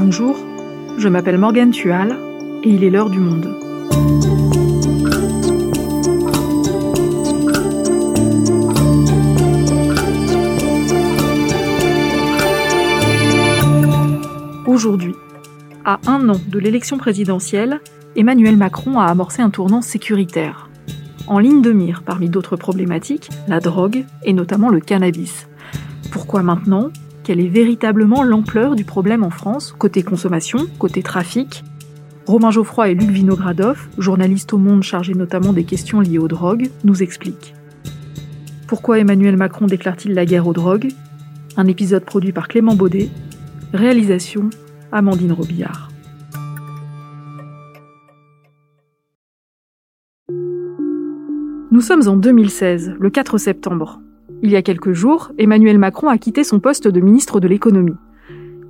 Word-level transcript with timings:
Bonjour, 0.00 0.36
je 0.96 1.08
m'appelle 1.08 1.38
Morgane 1.38 1.72
Tual 1.72 2.16
et 2.62 2.68
il 2.68 2.84
est 2.84 2.90
l'heure 2.90 3.10
du 3.10 3.18
monde. 3.18 3.52
Aujourd'hui, 14.68 15.14
à 15.84 15.98
un 16.06 16.28
an 16.28 16.36
de 16.46 16.58
l'élection 16.60 16.96
présidentielle, 16.96 17.80
Emmanuel 18.14 18.56
Macron 18.56 19.00
a 19.00 19.06
amorcé 19.06 19.42
un 19.42 19.50
tournant 19.50 19.82
sécuritaire. 19.82 20.70
En 21.26 21.40
ligne 21.40 21.60
de 21.60 21.72
mire, 21.72 22.04
parmi 22.06 22.28
d'autres 22.28 22.54
problématiques, 22.54 23.30
la 23.48 23.58
drogue 23.58 24.04
et 24.22 24.32
notamment 24.32 24.68
le 24.68 24.78
cannabis. 24.78 25.48
Pourquoi 26.12 26.44
maintenant? 26.44 26.90
Quelle 27.28 27.40
est 27.40 27.48
véritablement 27.48 28.22
l'ampleur 28.22 28.74
du 28.74 28.84
problème 28.84 29.22
en 29.22 29.28
France, 29.28 29.74
côté 29.78 30.02
consommation, 30.02 30.60
côté 30.78 31.02
trafic 31.02 31.62
Romain 32.24 32.50
Geoffroy 32.50 32.88
et 32.88 32.94
Luc 32.94 33.10
Vinogradov, 33.10 33.86
journalistes 33.98 34.54
au 34.54 34.56
Monde 34.56 34.82
chargés 34.82 35.12
notamment 35.12 35.52
des 35.52 35.64
questions 35.64 36.00
liées 36.00 36.16
aux 36.16 36.26
drogues, 36.26 36.70
nous 36.84 37.02
expliquent. 37.02 37.54
Pourquoi 38.66 38.98
Emmanuel 38.98 39.36
Macron 39.36 39.66
déclare-t-il 39.66 40.14
la 40.14 40.24
guerre 40.24 40.46
aux 40.46 40.54
drogues? 40.54 40.88
Un 41.58 41.66
épisode 41.66 42.06
produit 42.06 42.32
par 42.32 42.48
Clément 42.48 42.74
Baudet. 42.74 43.10
Réalisation 43.74 44.48
Amandine 44.90 45.32
Robillard. 45.32 45.90
Nous 51.70 51.82
sommes 51.82 52.08
en 52.08 52.16
2016, 52.16 52.94
le 52.98 53.10
4 53.10 53.36
septembre. 53.36 54.00
Il 54.42 54.50
y 54.50 54.56
a 54.56 54.62
quelques 54.62 54.92
jours, 54.92 55.32
Emmanuel 55.38 55.78
Macron 55.78 56.08
a 56.08 56.18
quitté 56.18 56.44
son 56.44 56.60
poste 56.60 56.86
de 56.86 57.00
ministre 57.00 57.40
de 57.40 57.48
l'économie. 57.48 57.96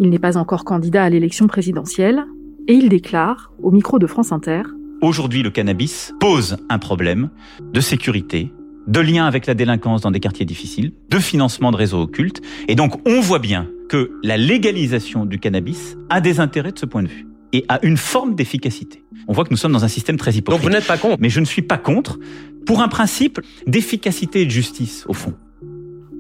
Il 0.01 0.11
n'est 0.11 0.19
pas 0.19 0.37
encore 0.37 0.65
candidat 0.65 1.05
à 1.05 1.11
l'élection 1.11 1.47
présidentielle, 1.47 2.25
et 2.69 2.75
il 2.75 2.89
déclare, 2.89 3.53
au 3.63 3.71
micro 3.71 3.99
de 3.99 4.07
France 4.07 4.33
Inter, 4.33 4.63
Aujourd'hui, 5.01 5.45
le 5.45 5.51
cannabis 5.51 6.13
pose 6.19 6.57
un 6.69 6.81
problème 6.81 7.31
de 7.73 7.81
sécurité, 7.81 8.53
de 8.89 8.99
lien 8.99 9.27
avec 9.27 9.47
la 9.47 9.55
délinquance 9.55 10.01
dans 10.01 10.11
des 10.11 10.19
quartiers 10.19 10.45
difficiles, 10.45 10.93
de 11.09 11.19
financement 11.21 11.71
de 11.71 11.77
réseaux 11.77 12.03
occultes, 12.03 12.43
et 12.67 12.75
donc 12.75 13.01
on 13.09 13.21
voit 13.21 13.39
bien 13.39 13.69
que 13.89 14.11
la 14.25 14.37
légalisation 14.37 15.25
du 15.25 15.39
cannabis 15.39 15.97
a 16.11 16.21
des 16.21 16.41
intérêts 16.41 16.73
de 16.73 16.79
ce 16.81 16.87
point 16.87 17.05
de 17.05 17.09
vue 17.09 17.29
et 17.53 17.65
a 17.69 17.79
une 17.87 17.97
forme 17.97 18.35
d'efficacité. 18.35 19.05
On 19.29 19.33
voit 19.33 19.45
que 19.45 19.51
nous 19.51 19.57
sommes 19.57 19.73
dans 19.73 19.85
un 19.85 19.89
système 19.89 20.17
très 20.17 20.33
hypocrite. 20.33 20.63
Donc 20.63 20.69
vous 20.69 20.77
n'êtes 20.77 20.87
pas 20.87 20.99
contre 20.99 21.19
Mais 21.21 21.31
je 21.31 21.39
ne 21.39 21.45
suis 21.45 21.63
pas 21.63 21.79
contre 21.79 22.19
pour 22.67 22.83
un 22.83 22.89
principe 22.89 23.41
d'efficacité 23.69 24.43
et 24.43 24.47
de 24.47 24.51
justice, 24.51 25.05
au 25.07 25.13
fond. 25.13 25.35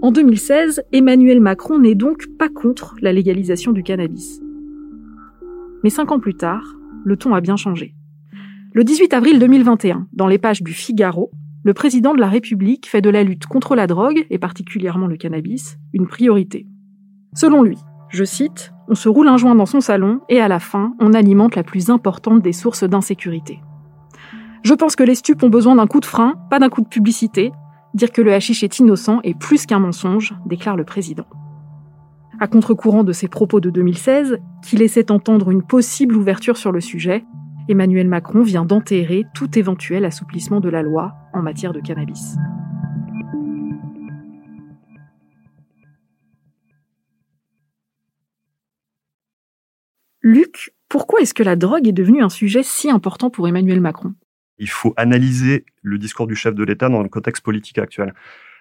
En 0.00 0.12
2016, 0.12 0.84
Emmanuel 0.92 1.40
Macron 1.40 1.80
n'est 1.80 1.96
donc 1.96 2.26
pas 2.38 2.48
contre 2.48 2.94
la 3.02 3.12
légalisation 3.12 3.72
du 3.72 3.82
cannabis. 3.82 4.40
Mais 5.82 5.90
cinq 5.90 6.12
ans 6.12 6.20
plus 6.20 6.36
tard, 6.36 6.76
le 7.04 7.16
ton 7.16 7.34
a 7.34 7.40
bien 7.40 7.56
changé. 7.56 7.96
Le 8.74 8.84
18 8.84 9.12
avril 9.12 9.40
2021, 9.40 10.06
dans 10.12 10.28
les 10.28 10.38
pages 10.38 10.62
du 10.62 10.72
Figaro, 10.72 11.32
le 11.64 11.74
président 11.74 12.14
de 12.14 12.20
la 12.20 12.28
République 12.28 12.88
fait 12.88 13.00
de 13.00 13.10
la 13.10 13.24
lutte 13.24 13.46
contre 13.46 13.74
la 13.74 13.88
drogue, 13.88 14.24
et 14.30 14.38
particulièrement 14.38 15.08
le 15.08 15.16
cannabis, 15.16 15.78
une 15.92 16.06
priorité. 16.06 16.68
Selon 17.34 17.62
lui, 17.62 17.78
je 18.08 18.22
cite, 18.22 18.72
On 18.86 18.94
se 18.94 19.08
roule 19.08 19.28
un 19.28 19.36
joint 19.36 19.56
dans 19.56 19.66
son 19.66 19.80
salon 19.80 20.20
et 20.28 20.40
à 20.40 20.46
la 20.46 20.60
fin, 20.60 20.94
on 21.00 21.12
alimente 21.12 21.56
la 21.56 21.64
plus 21.64 21.90
importante 21.90 22.40
des 22.40 22.52
sources 22.52 22.84
d'insécurité. 22.84 23.58
Je 24.62 24.74
pense 24.74 24.94
que 24.94 25.02
les 25.02 25.16
stupes 25.16 25.42
ont 25.42 25.50
besoin 25.50 25.74
d'un 25.74 25.86
coup 25.88 26.00
de 26.00 26.06
frein, 26.06 26.34
pas 26.50 26.60
d'un 26.60 26.68
coup 26.68 26.82
de 26.82 26.88
publicité. 26.88 27.52
Dire 27.94 28.12
que 28.12 28.22
le 28.22 28.32
hashish 28.32 28.62
est 28.62 28.78
innocent 28.78 29.20
est 29.22 29.38
plus 29.38 29.66
qu'un 29.66 29.78
mensonge, 29.78 30.34
déclare 30.46 30.76
le 30.76 30.84
président. 30.84 31.26
À 32.40 32.46
contre-courant 32.46 33.02
de 33.02 33.12
ses 33.12 33.28
propos 33.28 33.60
de 33.60 33.70
2016, 33.70 34.38
qui 34.62 34.76
laissaient 34.76 35.10
entendre 35.10 35.50
une 35.50 35.62
possible 35.62 36.16
ouverture 36.16 36.56
sur 36.56 36.70
le 36.70 36.80
sujet, 36.80 37.24
Emmanuel 37.68 38.08
Macron 38.08 38.42
vient 38.42 38.64
d'enterrer 38.64 39.24
tout 39.34 39.58
éventuel 39.58 40.04
assouplissement 40.04 40.60
de 40.60 40.68
la 40.68 40.82
loi 40.82 41.14
en 41.32 41.42
matière 41.42 41.72
de 41.72 41.80
cannabis. 41.80 42.36
Luc, 50.22 50.74
pourquoi 50.88 51.20
est-ce 51.20 51.34
que 51.34 51.42
la 51.42 51.56
drogue 51.56 51.88
est 51.88 51.92
devenue 51.92 52.22
un 52.22 52.28
sujet 52.28 52.62
si 52.62 52.90
important 52.90 53.30
pour 53.30 53.48
Emmanuel 53.48 53.80
Macron? 53.80 54.14
Il 54.58 54.68
faut 54.68 54.94
analyser 54.96 55.64
le 55.82 55.98
discours 55.98 56.26
du 56.26 56.34
chef 56.34 56.54
de 56.54 56.64
l'État 56.64 56.88
dans 56.88 57.02
le 57.02 57.08
contexte 57.08 57.44
politique 57.44 57.78
actuel. 57.78 58.14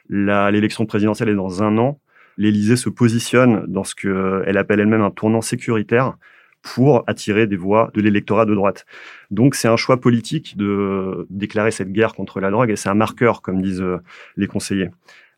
L'élection 0.09 0.85
présidentielle 0.85 1.29
est 1.29 1.35
dans 1.35 1.63
un 1.63 1.77
an. 1.77 1.99
L'Élysée 2.37 2.75
se 2.75 2.89
positionne 2.89 3.65
dans 3.67 3.83
ce 3.83 3.95
qu'elle 3.95 4.57
appelle 4.57 4.79
elle-même 4.79 5.01
un 5.01 5.11
tournant 5.11 5.41
sécuritaire 5.41 6.17
pour 6.61 7.03
attirer 7.07 7.47
des 7.47 7.55
voix 7.55 7.91
de 7.93 8.01
l'électorat 8.01 8.45
de 8.45 8.53
droite. 8.53 8.85
Donc 9.31 9.55
c'est 9.55 9.67
un 9.67 9.77
choix 9.77 9.99
politique 9.99 10.57
de 10.57 11.25
déclarer 11.29 11.71
cette 11.71 11.91
guerre 11.91 12.13
contre 12.13 12.39
la 12.39 12.51
drogue 12.51 12.69
et 12.69 12.75
c'est 12.75 12.89
un 12.89 12.95
marqueur, 12.95 13.41
comme 13.41 13.61
disent 13.61 13.83
les 14.35 14.47
conseillers. 14.47 14.89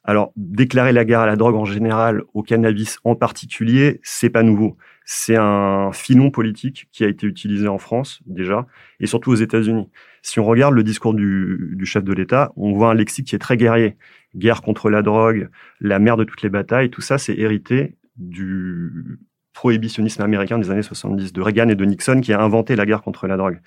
Alors, 0.04 0.32
déclarer 0.36 0.92
la 0.92 1.06
guerre 1.06 1.20
à 1.20 1.26
la 1.26 1.36
drogue 1.36 1.56
en 1.56 1.66
général, 1.66 2.24
au 2.34 2.42
cannabis 2.42 3.00
en 3.04 3.16
particulier, 3.16 4.00
c'est 4.02 4.30
pas 4.30 4.44
nouveau. 4.44 4.78
C'est 5.12 5.36
un 5.36 5.92
filon 5.92 6.30
politique 6.30 6.88
qui 6.92 7.04
a 7.04 7.08
été 7.08 7.26
utilisé 7.26 7.68
en 7.68 7.80
France 7.80 8.20
déjà 8.28 8.68
et 9.00 9.08
surtout 9.08 9.32
aux 9.32 9.36
États-Unis. 9.36 9.90
Si 10.22 10.40
on 10.40 10.46
regarde 10.46 10.76
le 10.76 10.84
discours 10.84 11.16
du, 11.16 11.74
du 11.76 11.88
chef 11.88 12.04
de 12.04 12.14
l'État, 12.14 12.52
on 12.56 12.74
voit 12.74 12.92
un 12.92 12.94
lexique 12.94 13.26
qui 13.26 13.36
est 13.36 13.40
très 13.40 13.58
guerrier. 13.58 13.98
Guerre 14.36 14.62
contre 14.62 14.92
la 14.92 15.02
drogue, 15.02 15.50
la 15.80 15.98
mère 15.98 16.16
de 16.16 16.26
toutes 16.26 16.44
les 16.44 16.50
batailles, 16.50 16.92
tout 16.92 17.02
ça, 17.02 17.18
c'est 17.18 17.36
hérité 17.36 17.98
du 18.18 19.18
prohibitionnisme 19.54 20.22
américain 20.22 20.60
des 20.60 20.70
années 20.70 20.84
70, 20.84 21.34
de 21.34 21.42
Reagan 21.42 21.70
et 21.70 21.76
de 21.76 21.86
Nixon 21.86 22.22
qui 22.22 22.32
a 22.32 22.40
inventé 22.40 22.76
la 22.76 22.86
guerre 22.86 23.02
contre 23.02 23.26
la 23.26 23.36
drogue. 23.36 23.62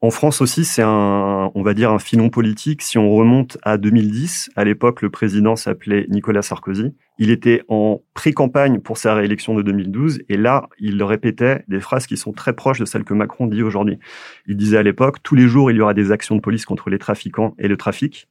En 0.00 0.10
France 0.10 0.40
aussi, 0.40 0.64
c'est 0.64 0.82
un, 0.82 1.50
on 1.56 1.62
va 1.62 1.74
dire, 1.74 1.90
un 1.90 1.98
filon 1.98 2.30
politique. 2.30 2.82
Si 2.82 2.98
on 2.98 3.10
remonte 3.10 3.58
à 3.64 3.78
2010, 3.78 4.50
à 4.54 4.64
l'époque, 4.64 5.02
le 5.02 5.10
président 5.10 5.56
s'appelait 5.56 6.06
Nicolas 6.08 6.42
Sarkozy. 6.42 6.94
Il 7.18 7.30
était 7.30 7.62
en 7.66 8.00
pré-campagne 8.14 8.78
pour 8.78 8.96
sa 8.96 9.14
réélection 9.14 9.56
de 9.56 9.62
2012, 9.62 10.20
et 10.28 10.36
là, 10.36 10.68
il 10.78 11.02
répétait 11.02 11.64
des 11.66 11.80
phrases 11.80 12.06
qui 12.06 12.16
sont 12.16 12.30
très 12.30 12.52
proches 12.52 12.78
de 12.78 12.84
celles 12.84 13.02
que 13.02 13.12
Macron 13.12 13.48
dit 13.48 13.64
aujourd'hui. 13.64 13.98
Il 14.46 14.56
disait 14.56 14.78
à 14.78 14.84
l'époque, 14.84 15.16
tous 15.24 15.34
les 15.34 15.48
jours, 15.48 15.72
il 15.72 15.78
y 15.78 15.80
aura 15.80 15.94
des 15.94 16.12
actions 16.12 16.36
de 16.36 16.40
police 16.40 16.64
contre 16.64 16.90
les 16.90 16.98
trafiquants 16.98 17.54
et 17.58 17.66
le 17.66 17.76
trafic 17.76 18.28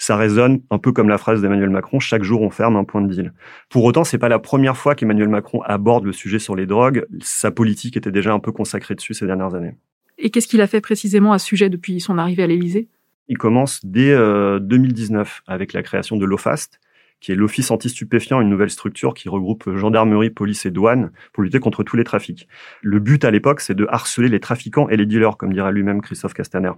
ça 0.00 0.16
résonne 0.16 0.62
un 0.70 0.78
peu 0.78 0.92
comme 0.92 1.10
la 1.10 1.18
phrase 1.18 1.42
d'Emmanuel 1.42 1.68
Macron 1.68 2.00
chaque 2.00 2.22
jour 2.22 2.40
on 2.40 2.48
ferme 2.48 2.76
un 2.76 2.84
point 2.84 3.02
de 3.02 3.12
deal. 3.12 3.34
Pour 3.68 3.84
autant, 3.84 4.02
c'est 4.02 4.16
pas 4.16 4.30
la 4.30 4.38
première 4.38 4.78
fois 4.78 4.94
qu'Emmanuel 4.94 5.28
Macron 5.28 5.60
aborde 5.60 6.06
le 6.06 6.12
sujet 6.12 6.38
sur 6.38 6.56
les 6.56 6.64
drogues. 6.64 7.04
Sa 7.20 7.50
politique 7.50 7.98
était 7.98 8.10
déjà 8.10 8.32
un 8.32 8.38
peu 8.38 8.50
consacrée 8.50 8.94
dessus 8.94 9.12
ces 9.12 9.26
dernières 9.26 9.54
années. 9.54 9.76
Et 10.20 10.30
qu'est-ce 10.30 10.46
qu'il 10.46 10.60
a 10.60 10.66
fait 10.66 10.80
précisément 10.80 11.32
à 11.32 11.38
ce 11.38 11.46
sujet 11.46 11.68
depuis 11.68 12.00
son 12.00 12.18
arrivée 12.18 12.42
à 12.42 12.46
l'Élysée? 12.46 12.88
Il 13.28 13.38
commence 13.38 13.80
dès 13.84 14.14
2019 14.60 15.42
avec 15.46 15.72
la 15.72 15.82
création 15.82 16.16
de 16.16 16.24
l'OFAST, 16.24 16.80
qui 17.20 17.32
est 17.32 17.34
l'Office 17.34 17.70
anti-stupéfiant, 17.70 18.40
une 18.40 18.48
nouvelle 18.48 18.70
structure 18.70 19.14
qui 19.14 19.28
regroupe 19.28 19.76
gendarmerie, 19.76 20.30
police 20.30 20.66
et 20.66 20.70
douane 20.70 21.12
pour 21.32 21.42
lutter 21.42 21.60
contre 21.60 21.82
tous 21.82 21.96
les 21.96 22.04
trafics. 22.04 22.48
Le 22.82 22.98
but 22.98 23.24
à 23.24 23.30
l'époque, 23.30 23.60
c'est 23.60 23.74
de 23.74 23.86
harceler 23.88 24.28
les 24.28 24.40
trafiquants 24.40 24.88
et 24.88 24.96
les 24.96 25.06
dealers, 25.06 25.36
comme 25.36 25.52
dirait 25.52 25.72
lui-même 25.72 26.00
Christophe 26.00 26.34
Castaner. 26.34 26.72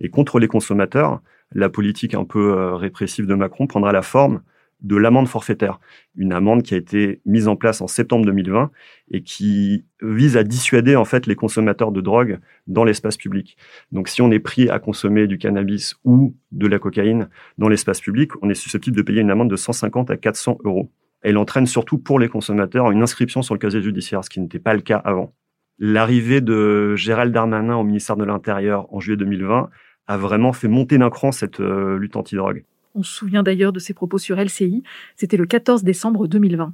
Et 0.00 0.08
contre 0.08 0.38
les 0.38 0.48
consommateurs, 0.48 1.20
la 1.52 1.68
politique 1.68 2.14
un 2.14 2.24
peu 2.24 2.52
euh, 2.52 2.74
répressive 2.74 3.26
de 3.26 3.34
Macron 3.34 3.66
prendra 3.66 3.92
la 3.92 4.02
forme 4.02 4.42
de 4.84 4.96
l'amende 4.96 5.26
forfaitaire, 5.26 5.80
une 6.14 6.32
amende 6.32 6.62
qui 6.62 6.74
a 6.74 6.76
été 6.76 7.20
mise 7.24 7.48
en 7.48 7.56
place 7.56 7.80
en 7.80 7.86
septembre 7.86 8.26
2020 8.26 8.70
et 9.10 9.22
qui 9.22 9.86
vise 10.02 10.36
à 10.36 10.44
dissuader 10.44 10.94
en 10.94 11.06
fait 11.06 11.26
les 11.26 11.34
consommateurs 11.34 11.90
de 11.90 12.02
drogue 12.02 12.38
dans 12.66 12.84
l'espace 12.84 13.16
public. 13.16 13.56
Donc 13.92 14.08
si 14.08 14.20
on 14.20 14.30
est 14.30 14.38
pris 14.38 14.68
à 14.68 14.78
consommer 14.78 15.26
du 15.26 15.38
cannabis 15.38 15.96
ou 16.04 16.36
de 16.52 16.66
la 16.66 16.78
cocaïne 16.78 17.30
dans 17.56 17.68
l'espace 17.68 18.00
public, 18.00 18.32
on 18.42 18.50
est 18.50 18.54
susceptible 18.54 18.96
de 18.96 19.02
payer 19.02 19.22
une 19.22 19.30
amende 19.30 19.50
de 19.50 19.56
150 19.56 20.10
à 20.10 20.18
400 20.18 20.58
euros. 20.64 20.92
Elle 21.22 21.38
entraîne 21.38 21.66
surtout 21.66 21.96
pour 21.96 22.18
les 22.18 22.28
consommateurs 22.28 22.90
une 22.90 23.02
inscription 23.02 23.40
sur 23.40 23.54
le 23.54 23.58
casier 23.58 23.80
judiciaire, 23.80 24.22
ce 24.22 24.28
qui 24.28 24.40
n'était 24.40 24.58
pas 24.58 24.74
le 24.74 24.82
cas 24.82 24.98
avant. 24.98 25.34
L'arrivée 25.78 26.42
de 26.42 26.94
Gérald 26.94 27.32
Darmanin 27.32 27.76
au 27.76 27.84
ministère 27.84 28.16
de 28.16 28.24
l'Intérieur 28.24 28.92
en 28.94 29.00
juillet 29.00 29.16
2020 29.16 29.70
a 30.06 30.16
vraiment 30.18 30.52
fait 30.52 30.68
monter 30.68 30.98
d'un 30.98 31.08
cran 31.08 31.32
cette 31.32 31.60
euh, 31.60 31.98
lutte 31.98 32.16
anti-drogue. 32.16 32.64
On 32.96 33.02
se 33.02 33.12
souvient 33.12 33.42
d'ailleurs 33.42 33.72
de 33.72 33.80
ses 33.80 33.92
propos 33.92 34.18
sur 34.18 34.36
LCI. 34.36 34.84
C'était 35.16 35.36
le 35.36 35.46
14 35.46 35.82
décembre 35.82 36.28
2020. 36.28 36.72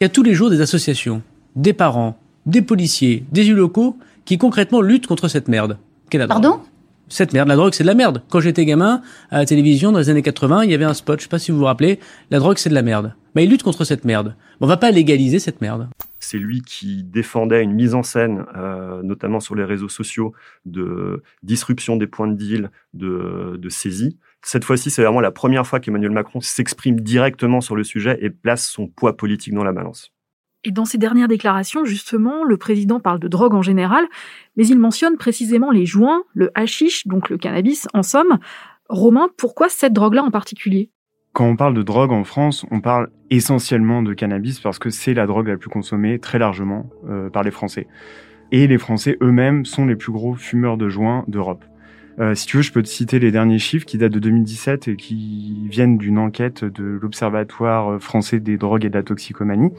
Il 0.00 0.04
y 0.04 0.06
a 0.06 0.08
tous 0.08 0.22
les 0.22 0.34
jours 0.34 0.50
des 0.50 0.60
associations, 0.60 1.20
des 1.56 1.72
parents, 1.72 2.16
des 2.46 2.62
policiers, 2.62 3.24
des 3.32 3.42
élus 3.42 3.54
locaux 3.54 3.96
qui 4.24 4.38
concrètement 4.38 4.80
luttent 4.80 5.08
contre 5.08 5.26
cette 5.26 5.48
merde. 5.48 5.78
Pardon? 6.28 6.60
cette 7.08 7.32
merde, 7.32 7.48
la 7.48 7.56
drogue, 7.56 7.74
c'est 7.74 7.84
de 7.84 7.88
la 7.88 7.94
merde. 7.94 8.22
Quand 8.30 8.40
j'étais 8.40 8.64
gamin, 8.64 9.02
à 9.30 9.38
la 9.38 9.44
télévision, 9.44 9.92
dans 9.92 9.98
les 9.98 10.08
années 10.08 10.22
80, 10.22 10.64
il 10.64 10.70
y 10.70 10.74
avait 10.74 10.84
un 10.84 10.94
spot, 10.94 11.18
je 11.18 11.24
sais 11.24 11.28
pas 11.28 11.38
si 11.38 11.50
vous 11.50 11.58
vous 11.58 11.64
rappelez, 11.64 11.98
la 12.30 12.38
drogue, 12.38 12.56
c'est 12.56 12.70
de 12.70 12.74
la 12.74 12.82
merde. 12.82 13.14
Mais 13.34 13.44
il 13.44 13.50
lutte 13.50 13.62
contre 13.62 13.84
cette 13.84 14.04
merde. 14.04 14.34
On 14.60 14.66
va 14.66 14.76
pas 14.76 14.90
légaliser 14.90 15.38
cette 15.38 15.60
merde. 15.60 15.88
C'est 16.20 16.38
lui 16.38 16.62
qui 16.62 17.02
défendait 17.02 17.62
une 17.62 17.72
mise 17.72 17.94
en 17.94 18.02
scène, 18.02 18.44
euh, 18.56 19.02
notamment 19.02 19.40
sur 19.40 19.54
les 19.54 19.64
réseaux 19.64 19.88
sociaux, 19.88 20.32
de 20.64 21.22
disruption 21.42 21.96
des 21.96 22.06
points 22.06 22.28
de 22.28 22.34
deal, 22.34 22.70
de, 22.94 23.58
de 23.58 23.68
saisie. 23.68 24.18
Cette 24.44 24.64
fois-ci, 24.64 24.90
c'est 24.90 25.02
vraiment 25.02 25.20
la 25.20 25.30
première 25.30 25.66
fois 25.66 25.78
qu'Emmanuel 25.78 26.10
Macron 26.10 26.40
s'exprime 26.40 27.00
directement 27.00 27.60
sur 27.60 27.76
le 27.76 27.84
sujet 27.84 28.18
et 28.20 28.30
place 28.30 28.66
son 28.66 28.88
poids 28.88 29.16
politique 29.16 29.54
dans 29.54 29.64
la 29.64 29.72
balance. 29.72 30.12
Et 30.64 30.70
dans 30.70 30.84
ses 30.84 30.98
dernières 30.98 31.28
déclarations, 31.28 31.84
justement, 31.84 32.44
le 32.44 32.56
président 32.56 33.00
parle 33.00 33.18
de 33.18 33.28
drogue 33.28 33.54
en 33.54 33.62
général, 33.62 34.04
mais 34.56 34.66
il 34.66 34.78
mentionne 34.78 35.16
précisément 35.16 35.70
les 35.70 35.86
joints, 35.86 36.22
le 36.34 36.50
hashish, 36.54 37.06
donc 37.06 37.30
le 37.30 37.38
cannabis, 37.38 37.88
en 37.94 38.02
somme. 38.02 38.38
Romain, 38.88 39.28
pourquoi 39.36 39.68
cette 39.68 39.92
drogue-là 39.92 40.22
en 40.22 40.30
particulier? 40.30 40.90
Quand 41.32 41.46
on 41.46 41.56
parle 41.56 41.74
de 41.74 41.82
drogue 41.82 42.12
en 42.12 42.24
France, 42.24 42.66
on 42.70 42.80
parle 42.80 43.10
essentiellement 43.30 44.02
de 44.02 44.12
cannabis 44.12 44.60
parce 44.60 44.78
que 44.78 44.90
c'est 44.90 45.14
la 45.14 45.26
drogue 45.26 45.48
la 45.48 45.56
plus 45.56 45.70
consommée 45.70 46.18
très 46.18 46.38
largement 46.38 46.90
euh, 47.08 47.30
par 47.30 47.42
les 47.42 47.50
Français. 47.50 47.86
Et 48.52 48.66
les 48.66 48.78
Français 48.78 49.16
eux-mêmes 49.22 49.64
sont 49.64 49.86
les 49.86 49.96
plus 49.96 50.12
gros 50.12 50.34
fumeurs 50.34 50.76
de 50.76 50.88
joints 50.88 51.24
d'Europe. 51.26 51.64
Euh, 52.22 52.36
si 52.36 52.46
tu 52.46 52.56
veux, 52.56 52.62
je 52.62 52.70
peux 52.70 52.82
te 52.82 52.88
citer 52.88 53.18
les 53.18 53.32
derniers 53.32 53.58
chiffres 53.58 53.84
qui 53.84 53.98
datent 53.98 54.12
de 54.12 54.20
2017 54.20 54.86
et 54.86 54.96
qui 54.96 55.66
viennent 55.68 55.98
d'une 55.98 56.18
enquête 56.18 56.64
de 56.64 56.84
l'Observatoire 56.84 58.00
français 58.00 58.38
des 58.38 58.56
drogues 58.56 58.84
et 58.84 58.90
de 58.90 58.94
la 58.94 59.02
toxicomanie. 59.02 59.70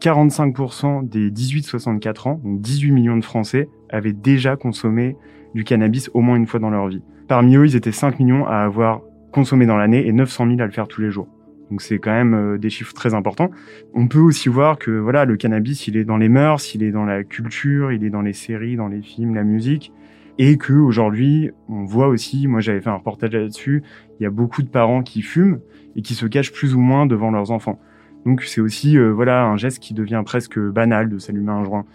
45% 0.00 1.08
des 1.08 1.30
18-64 1.30 2.28
ans, 2.28 2.40
donc 2.42 2.60
18 2.60 2.90
millions 2.90 3.16
de 3.16 3.24
Français, 3.24 3.68
avaient 3.88 4.12
déjà 4.12 4.56
consommé 4.56 5.16
du 5.54 5.62
cannabis 5.64 6.10
au 6.12 6.20
moins 6.20 6.36
une 6.36 6.46
fois 6.46 6.60
dans 6.60 6.70
leur 6.70 6.88
vie. 6.88 7.02
Parmi 7.28 7.56
eux, 7.56 7.66
ils 7.66 7.76
étaient 7.76 7.92
5 7.92 8.18
millions 8.18 8.46
à 8.46 8.56
avoir 8.56 9.00
consommé 9.32 9.64
dans 9.64 9.76
l'année 9.76 10.06
et 10.06 10.12
900 10.12 10.48
000 10.48 10.60
à 10.60 10.66
le 10.66 10.72
faire 10.72 10.88
tous 10.88 11.00
les 11.00 11.10
jours. 11.10 11.28
Donc 11.70 11.82
c'est 11.82 11.98
quand 11.98 12.12
même 12.12 12.34
euh, 12.34 12.58
des 12.58 12.70
chiffres 12.70 12.94
très 12.94 13.14
importants. 13.14 13.50
On 13.94 14.08
peut 14.08 14.20
aussi 14.20 14.48
voir 14.48 14.78
que 14.78 14.90
voilà, 14.90 15.24
le 15.24 15.36
cannabis, 15.36 15.86
il 15.88 15.96
est 15.96 16.04
dans 16.04 16.16
les 16.16 16.28
mœurs, 16.28 16.74
il 16.74 16.82
est 16.82 16.92
dans 16.92 17.04
la 17.04 17.24
culture, 17.24 17.92
il 17.92 18.04
est 18.04 18.10
dans 18.10 18.22
les 18.22 18.32
séries, 18.32 18.76
dans 18.76 18.88
les 18.88 19.02
films, 19.02 19.34
la 19.34 19.44
musique, 19.44 19.92
et 20.38 20.58
que 20.58 20.72
aujourd'hui, 20.72 21.50
on 21.68 21.84
voit 21.84 22.08
aussi, 22.08 22.46
moi 22.46 22.60
j'avais 22.60 22.80
fait 22.80 22.90
un 22.90 22.96
reportage 22.96 23.32
là-dessus, 23.32 23.82
il 24.18 24.22
y 24.22 24.26
a 24.26 24.30
beaucoup 24.30 24.62
de 24.62 24.68
parents 24.68 25.02
qui 25.02 25.22
fument 25.22 25.60
et 25.94 26.02
qui 26.02 26.14
se 26.14 26.26
cachent 26.26 26.52
plus 26.52 26.74
ou 26.74 26.80
moins 26.80 27.06
devant 27.06 27.30
leurs 27.30 27.50
enfants. 27.50 27.80
Donc 28.26 28.42
c'est 28.42 28.60
aussi 28.60 28.98
euh, 28.98 29.12
voilà 29.12 29.44
un 29.44 29.56
geste 29.56 29.78
qui 29.78 29.94
devient 29.94 30.22
presque 30.26 30.58
banal 30.58 31.08
de 31.08 31.18
s'allumer 31.18 31.52
un 31.52 31.64
joint. 31.64 31.86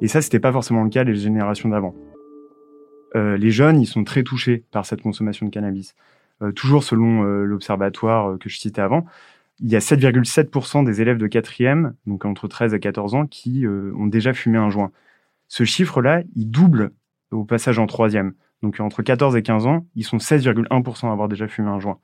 Et 0.00 0.06
ça, 0.06 0.22
c'était 0.22 0.38
pas 0.38 0.52
forcément 0.52 0.84
le 0.84 0.90
cas 0.90 1.04
des 1.04 1.14
générations 1.14 1.68
d'avant. 1.70 1.94
Euh, 3.16 3.36
les 3.36 3.50
jeunes, 3.50 3.80
ils 3.80 3.86
sont 3.86 4.04
très 4.04 4.22
touchés 4.22 4.64
par 4.70 4.86
cette 4.86 5.02
consommation 5.02 5.46
de 5.46 5.50
cannabis. 5.50 5.94
Euh, 6.40 6.52
toujours 6.52 6.84
selon 6.84 7.22
l'observatoire 7.22 8.38
que 8.38 8.48
je 8.48 8.58
citais 8.58 8.80
avant, 8.80 9.06
il 9.58 9.68
y 9.70 9.74
a 9.74 9.80
7,7% 9.80 10.84
des 10.84 11.00
élèves 11.00 11.18
de 11.18 11.26
quatrième, 11.26 11.94
donc 12.06 12.24
entre 12.24 12.46
13 12.46 12.74
et 12.74 12.80
14 12.80 13.16
ans, 13.16 13.26
qui 13.26 13.66
ont 13.66 14.06
déjà 14.06 14.32
fumé 14.32 14.56
un 14.56 14.70
joint. 14.70 14.92
Ce 15.48 15.64
chiffre-là, 15.64 16.22
il 16.36 16.48
double 16.48 16.92
au 17.30 17.44
passage 17.44 17.78
en 17.78 17.86
troisième. 17.86 18.34
Donc 18.62 18.80
entre 18.80 19.02
14 19.02 19.36
et 19.36 19.42
15 19.42 19.66
ans, 19.66 19.86
ils 19.94 20.04
sont 20.04 20.18
16,1% 20.18 21.08
à 21.08 21.12
avoir 21.12 21.28
déjà 21.28 21.48
fumé 21.48 21.68
un 21.68 21.80
joint. 21.80 21.98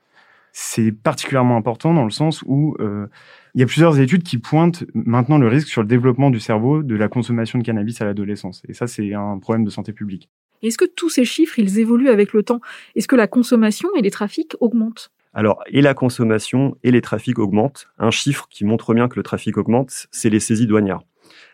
C'est 0.51 0.93
particulièrement 0.93 1.57
important 1.57 1.93
dans 1.93 2.05
le 2.05 2.11
sens 2.11 2.41
où 2.45 2.77
euh, 2.79 3.07
il 3.55 3.59
y 3.59 3.63
a 3.63 3.67
plusieurs 3.67 3.99
études 3.99 4.23
qui 4.23 4.37
pointent 4.37 4.85
maintenant 4.93 5.37
le 5.37 5.49
risque 5.49 5.67
sur 5.67 5.81
le 5.81 5.87
développement 5.87 6.29
du 6.29 6.39
cerveau 6.39 6.81
de 6.81 6.95
la 6.95 7.09
consommation 7.09 7.59
de 7.59 7.63
cannabis 7.63 8.01
à 8.01 8.05
l'adolescence. 8.05 8.61
Et 8.69 8.73
ça, 8.73 8.87
c'est 8.87 9.13
un 9.13 9.37
problème 9.39 9.65
de 9.65 9.69
santé 9.69 9.91
publique. 9.91 10.29
Est-ce 10.61 10.77
que 10.77 10.85
tous 10.85 11.09
ces 11.09 11.25
chiffres, 11.25 11.59
ils 11.59 11.79
évoluent 11.79 12.09
avec 12.09 12.31
le 12.31 12.41
temps? 12.41 12.61
Est-ce 12.95 13.07
que 13.09 13.17
la 13.17 13.27
consommation 13.27 13.89
et 13.97 14.01
les 14.01 14.11
trafics 14.11 14.55
augmentent? 14.61 15.11
Alors, 15.33 15.61
et 15.67 15.81
la 15.81 15.93
consommation 15.93 16.77
et 16.83 16.91
les 16.91 17.01
trafics 17.01 17.39
augmentent. 17.39 17.89
Un 17.97 18.09
chiffre 18.09 18.47
qui 18.49 18.63
montre 18.63 18.93
bien 18.93 19.09
que 19.09 19.17
le 19.17 19.23
trafic 19.23 19.57
augmente, 19.57 20.07
c'est 20.09 20.29
les 20.29 20.39
saisies 20.39 20.67
douanières. 20.67 21.01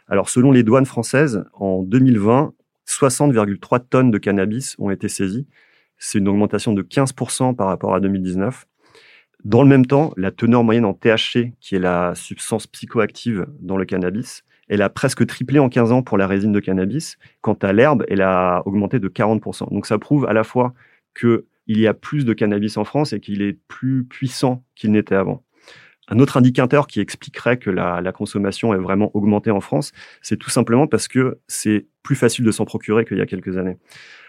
Alors, 0.07 0.29
selon 0.29 0.51
les 0.51 0.61
douanes 0.61 0.85
françaises, 0.85 1.45
en 1.53 1.81
2020, 1.81 2.53
60,3 2.91 3.79
tonnes 3.89 4.11
de 4.11 4.17
cannabis 4.17 4.75
ont 4.77 4.91
été 4.91 5.07
saisies. 5.07 5.47
C'est 5.97 6.17
une 6.17 6.27
augmentation 6.27 6.73
de 6.73 6.81
15% 6.81 7.55
par 7.55 7.67
rapport 7.67 7.95
à 7.95 7.99
2019. 7.99 8.65
Dans 9.43 9.63
le 9.63 9.69
même 9.69 9.85
temps, 9.85 10.13
la 10.17 10.31
teneur 10.31 10.63
moyenne 10.63 10.85
en 10.85 10.93
THC, 10.93 11.53
qui 11.59 11.75
est 11.75 11.79
la 11.79 12.13
substance 12.15 12.67
psychoactive 12.67 13.47
dans 13.59 13.77
le 13.77 13.85
cannabis, 13.85 14.43
elle 14.67 14.81
a 14.81 14.89
presque 14.89 15.25
triplé 15.25 15.59
en 15.59 15.69
15 15.69 15.91
ans 15.91 16.01
pour 16.03 16.17
la 16.17 16.27
résine 16.27 16.51
de 16.51 16.59
cannabis. 16.59 17.17
Quant 17.41 17.57
à 17.61 17.73
l'herbe, 17.73 18.05
elle 18.07 18.21
a 18.21 18.61
augmenté 18.65 18.99
de 18.99 19.09
40%. 19.09 19.71
Donc 19.73 19.85
ça 19.85 19.97
prouve 19.97 20.25
à 20.25 20.33
la 20.33 20.43
fois 20.43 20.73
qu'il 21.19 21.43
y 21.67 21.87
a 21.87 21.93
plus 21.93 22.25
de 22.25 22.33
cannabis 22.33 22.77
en 22.77 22.83
France 22.83 23.13
et 23.13 23.19
qu'il 23.19 23.41
est 23.41 23.57
plus 23.67 24.05
puissant 24.05 24.63
qu'il 24.75 24.91
n'était 24.91 25.15
avant. 25.15 25.43
Un 26.11 26.19
autre 26.19 26.35
indicateur 26.35 26.87
qui 26.87 26.99
expliquerait 26.99 27.57
que 27.57 27.69
la, 27.69 28.11
consommation 28.11 28.73
est 28.73 28.77
vraiment 28.77 29.09
augmentée 29.13 29.49
en 29.49 29.61
France, 29.61 29.93
c'est 30.21 30.35
tout 30.35 30.49
simplement 30.49 30.85
parce 30.85 31.07
que 31.07 31.39
c'est 31.47 31.87
plus 32.03 32.15
facile 32.15 32.43
de 32.43 32.51
s'en 32.51 32.65
procurer 32.65 33.05
qu'il 33.05 33.17
y 33.17 33.21
a 33.21 33.25
quelques 33.25 33.57
années. 33.57 33.77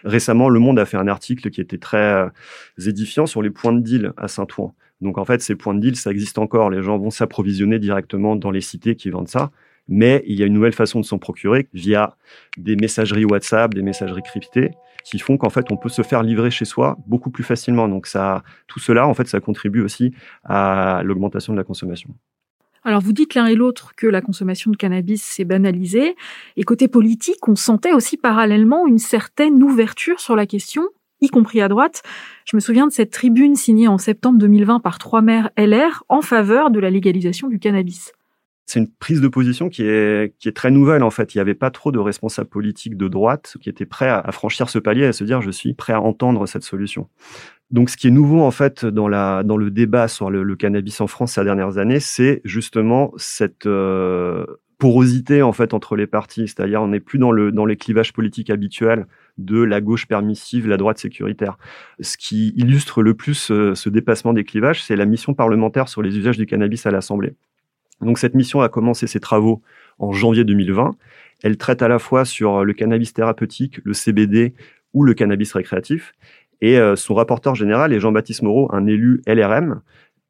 Récemment, 0.05 0.49
Le 0.49 0.61
Monde 0.61 0.79
a 0.79 0.85
fait 0.85 0.97
un 0.97 1.09
article 1.09 1.51
qui 1.51 1.61
était 1.61 1.79
très 1.79 1.99
euh, 1.99 2.29
édifiant 2.87 3.27
sur 3.27 3.43
les 3.43 3.51
points 3.51 3.73
de 3.73 3.81
deal 3.81 4.13
à 4.17 4.29
Saint-Ouen. 4.29 4.75
Donc 5.01 5.19
en 5.19 5.25
fait, 5.25 5.43
ces 5.43 5.57
points 5.57 5.75
de 5.75 5.81
deal, 5.81 5.97
ça 5.97 6.13
existe 6.13 6.39
encore. 6.39 6.71
Les 6.71 6.83
gens 6.83 6.97
vont 6.99 7.11
s'approvisionner 7.11 7.81
directement 7.81 8.37
dans 8.37 8.53
les 8.53 8.61
cités 8.61 8.95
qui 8.95 9.11
vendent 9.11 9.29
ça. 9.29 9.51
Mais 9.89 10.23
il 10.29 10.39
y 10.39 10.45
a 10.45 10.47
une 10.47 10.53
nouvelle 10.53 10.73
façon 10.73 11.01
de 11.01 11.05
s'en 11.05 11.19
procurer 11.19 11.69
via 11.75 12.17
des 12.57 12.77
messageries 12.77 13.25
WhatsApp, 13.25 13.75
des 13.75 13.83
messageries 13.83 14.23
cryptées, 14.23 14.71
qui 15.05 15.19
font 15.19 15.37
qu'en 15.37 15.51
fait, 15.51 15.71
on 15.71 15.77
peut 15.77 15.89
se 15.89 16.03
faire 16.03 16.23
livrer 16.23 16.51
chez 16.51 16.65
soi 16.65 16.99
beaucoup 17.07 17.31
plus 17.31 17.45
facilement. 17.45 17.89
Donc 17.89 18.07
ça, 18.07 18.43
tout 18.67 18.81
cela, 18.81 19.07
en 19.07 19.15
fait, 19.15 19.29
ça 19.29 19.41
contribue 19.41 19.83
aussi 19.83 20.13
à 20.45 21.03
l'augmentation 21.05 21.53
de 21.53 21.59
la 21.59 21.65
consommation. 21.65 22.11
Alors 22.85 23.01
vous 23.01 23.13
dites 23.13 23.35
l'un 23.35 23.47
et 23.47 23.55
l'autre 23.55 23.93
que 23.97 24.09
la 24.09 24.21
consommation 24.21 24.71
de 24.71 24.77
cannabis 24.77 25.23
s'est 25.23 25.45
banalisée, 25.45 26.17
et 26.57 26.63
côté 26.65 26.89
politique, 26.89 27.47
on 27.47 27.55
sentait 27.55 27.93
aussi 27.93 28.17
parallèlement 28.17 28.87
une 28.87 28.99
certaine 28.99 29.63
ouverture 29.63 30.19
sur 30.19 30.35
la 30.35 30.47
question, 30.47 30.83
y 31.21 31.29
compris 31.29 31.61
à 31.61 31.69
droite. 31.69 32.03
Je 32.45 32.57
me 32.57 32.61
souviens 32.61 32.89
de 32.89 32.93
cette 32.93 33.13
tribune 33.13 33.55
signée 33.55 33.87
en 33.87 33.99
septembre 33.99 34.39
2020 34.39 34.81
par 34.81 34.99
trois 34.99 35.23
maires 35.23 35.51
LR 35.57 36.03
en 36.09 36.23
faveur 36.23 36.71
de 36.71 36.81
la 36.81 36.91
légalisation 36.91 37.49
du 37.49 37.61
cannabis 37.61 38.13
c'est 38.67 38.79
une 38.79 38.89
prise 38.89 39.21
de 39.21 39.29
position 39.29 39.69
qui 39.69 39.83
est, 39.83 40.35
qui 40.39 40.49
est 40.49 40.53
très 40.53 40.71
nouvelle 40.71 41.03
en 41.03 41.11
fait. 41.11 41.35
Il 41.35 41.39
n'y 41.39 41.43
avait 41.43 41.55
pas 41.55 41.71
trop 41.71 41.93
de 41.93 41.99
responsables 41.99 42.49
politiques 42.49 42.97
de 42.97 43.09
droite 43.09 43.57
qui 43.61 43.69
étaient 43.69 43.87
prêts 43.87 44.09
à, 44.09 44.31
franchir 44.33 44.71
ce 44.71 44.79
palier 44.79 45.03
et 45.03 45.07
à 45.07 45.13
se 45.13 45.25
dire 45.25 45.43
je 45.43 45.51
suis 45.51 45.75
prêt 45.75 45.93
à 45.93 46.01
entendre 46.01 46.47
cette 46.47 46.63
solution. 46.63 47.09
Donc 47.71 47.91
ce 47.91 47.97
qui 47.97 48.09
est 48.09 48.13
nouveau 48.13 48.41
en 48.43 48.51
fait 48.51 48.85
dans, 48.85 49.09
la, 49.09 49.43
dans 49.43 49.57
le 49.57 49.71
débat 49.71 50.09
sur 50.09 50.31
le, 50.31 50.57
cannabis 50.57 51.01
en 51.01 51.07
France 51.07 51.33
ces 51.33 51.45
dernières 51.45 51.79
années, 51.79 52.01
c'est 52.01 52.41
justement 52.45 53.13
cette 53.17 53.67
euh, 53.67 54.45
porosité 54.79 55.43
en 55.43 55.53
fait 55.53 55.75
entre 55.75 55.97
les 55.97 56.07
partis. 56.07 56.49
C'est-à-dire 56.49 56.83
on 56.83 56.89
n'est 56.89 57.01
plus 57.01 57.19
dans, 57.19 57.33
le, 57.33 57.53
dans 57.53 57.67
les 57.67 57.77
clivages 57.77 58.13
politiques 58.13 58.51
habituels 58.51 59.07
de 59.39 59.63
la 59.63 59.81
gauche 59.81 60.07
permissive, 60.07 60.69
la 60.69 60.77
droite 60.77 60.99
sécuritaire. 60.99 61.57
Ce 62.01 62.17
qui 62.17 62.53
illustre 62.57 63.03
le 63.03 63.15
plus 63.15 63.51
euh, 63.51 63.75
ce 63.75 63.89
dépassement 63.89 64.33
des 64.33 64.45
clivages, 64.45 64.83
c'est 64.83 64.97
la 64.97 65.07
mission 65.07 65.35
parlementaire 65.35 65.89
sur 65.89 66.03
les 66.03 66.17
usages 66.17 66.37
du 66.37 66.47
cannabis 66.47 66.87
à 66.87 66.91
l'Assemblée. 66.91 67.35
Donc 68.03 68.19
cette 68.19 68.35
mission 68.35 68.61
a 68.61 68.69
commencé 68.69 69.07
ses 69.07 69.21
travaux 69.21 69.63
en 69.99 70.13
janvier 70.13 70.45
2020. 70.45 70.91
Elle 71.43 71.57
traite 71.57 71.83
à 71.83 71.89
la 71.89 71.99
fois 71.99 72.25
sur 72.25 72.65
le 72.65 72.73
cannabis 72.73 73.13
thérapeutique, 73.13 73.81
le 73.85 73.95
CBD 73.95 74.55
ou 74.93 75.05
le 75.05 75.15
cannabis 75.15 75.53
récréatif. 75.53 76.13
Et 76.61 76.79
euh, 76.79 76.97
son 76.97 77.15
rapporteur 77.15 77.55
général 77.55 77.93
est 77.93 78.01
Jean-Baptiste 78.01 78.43
Moreau, 78.43 78.69
un 78.73 78.87
élu 78.87 79.21
LRM 79.27 79.81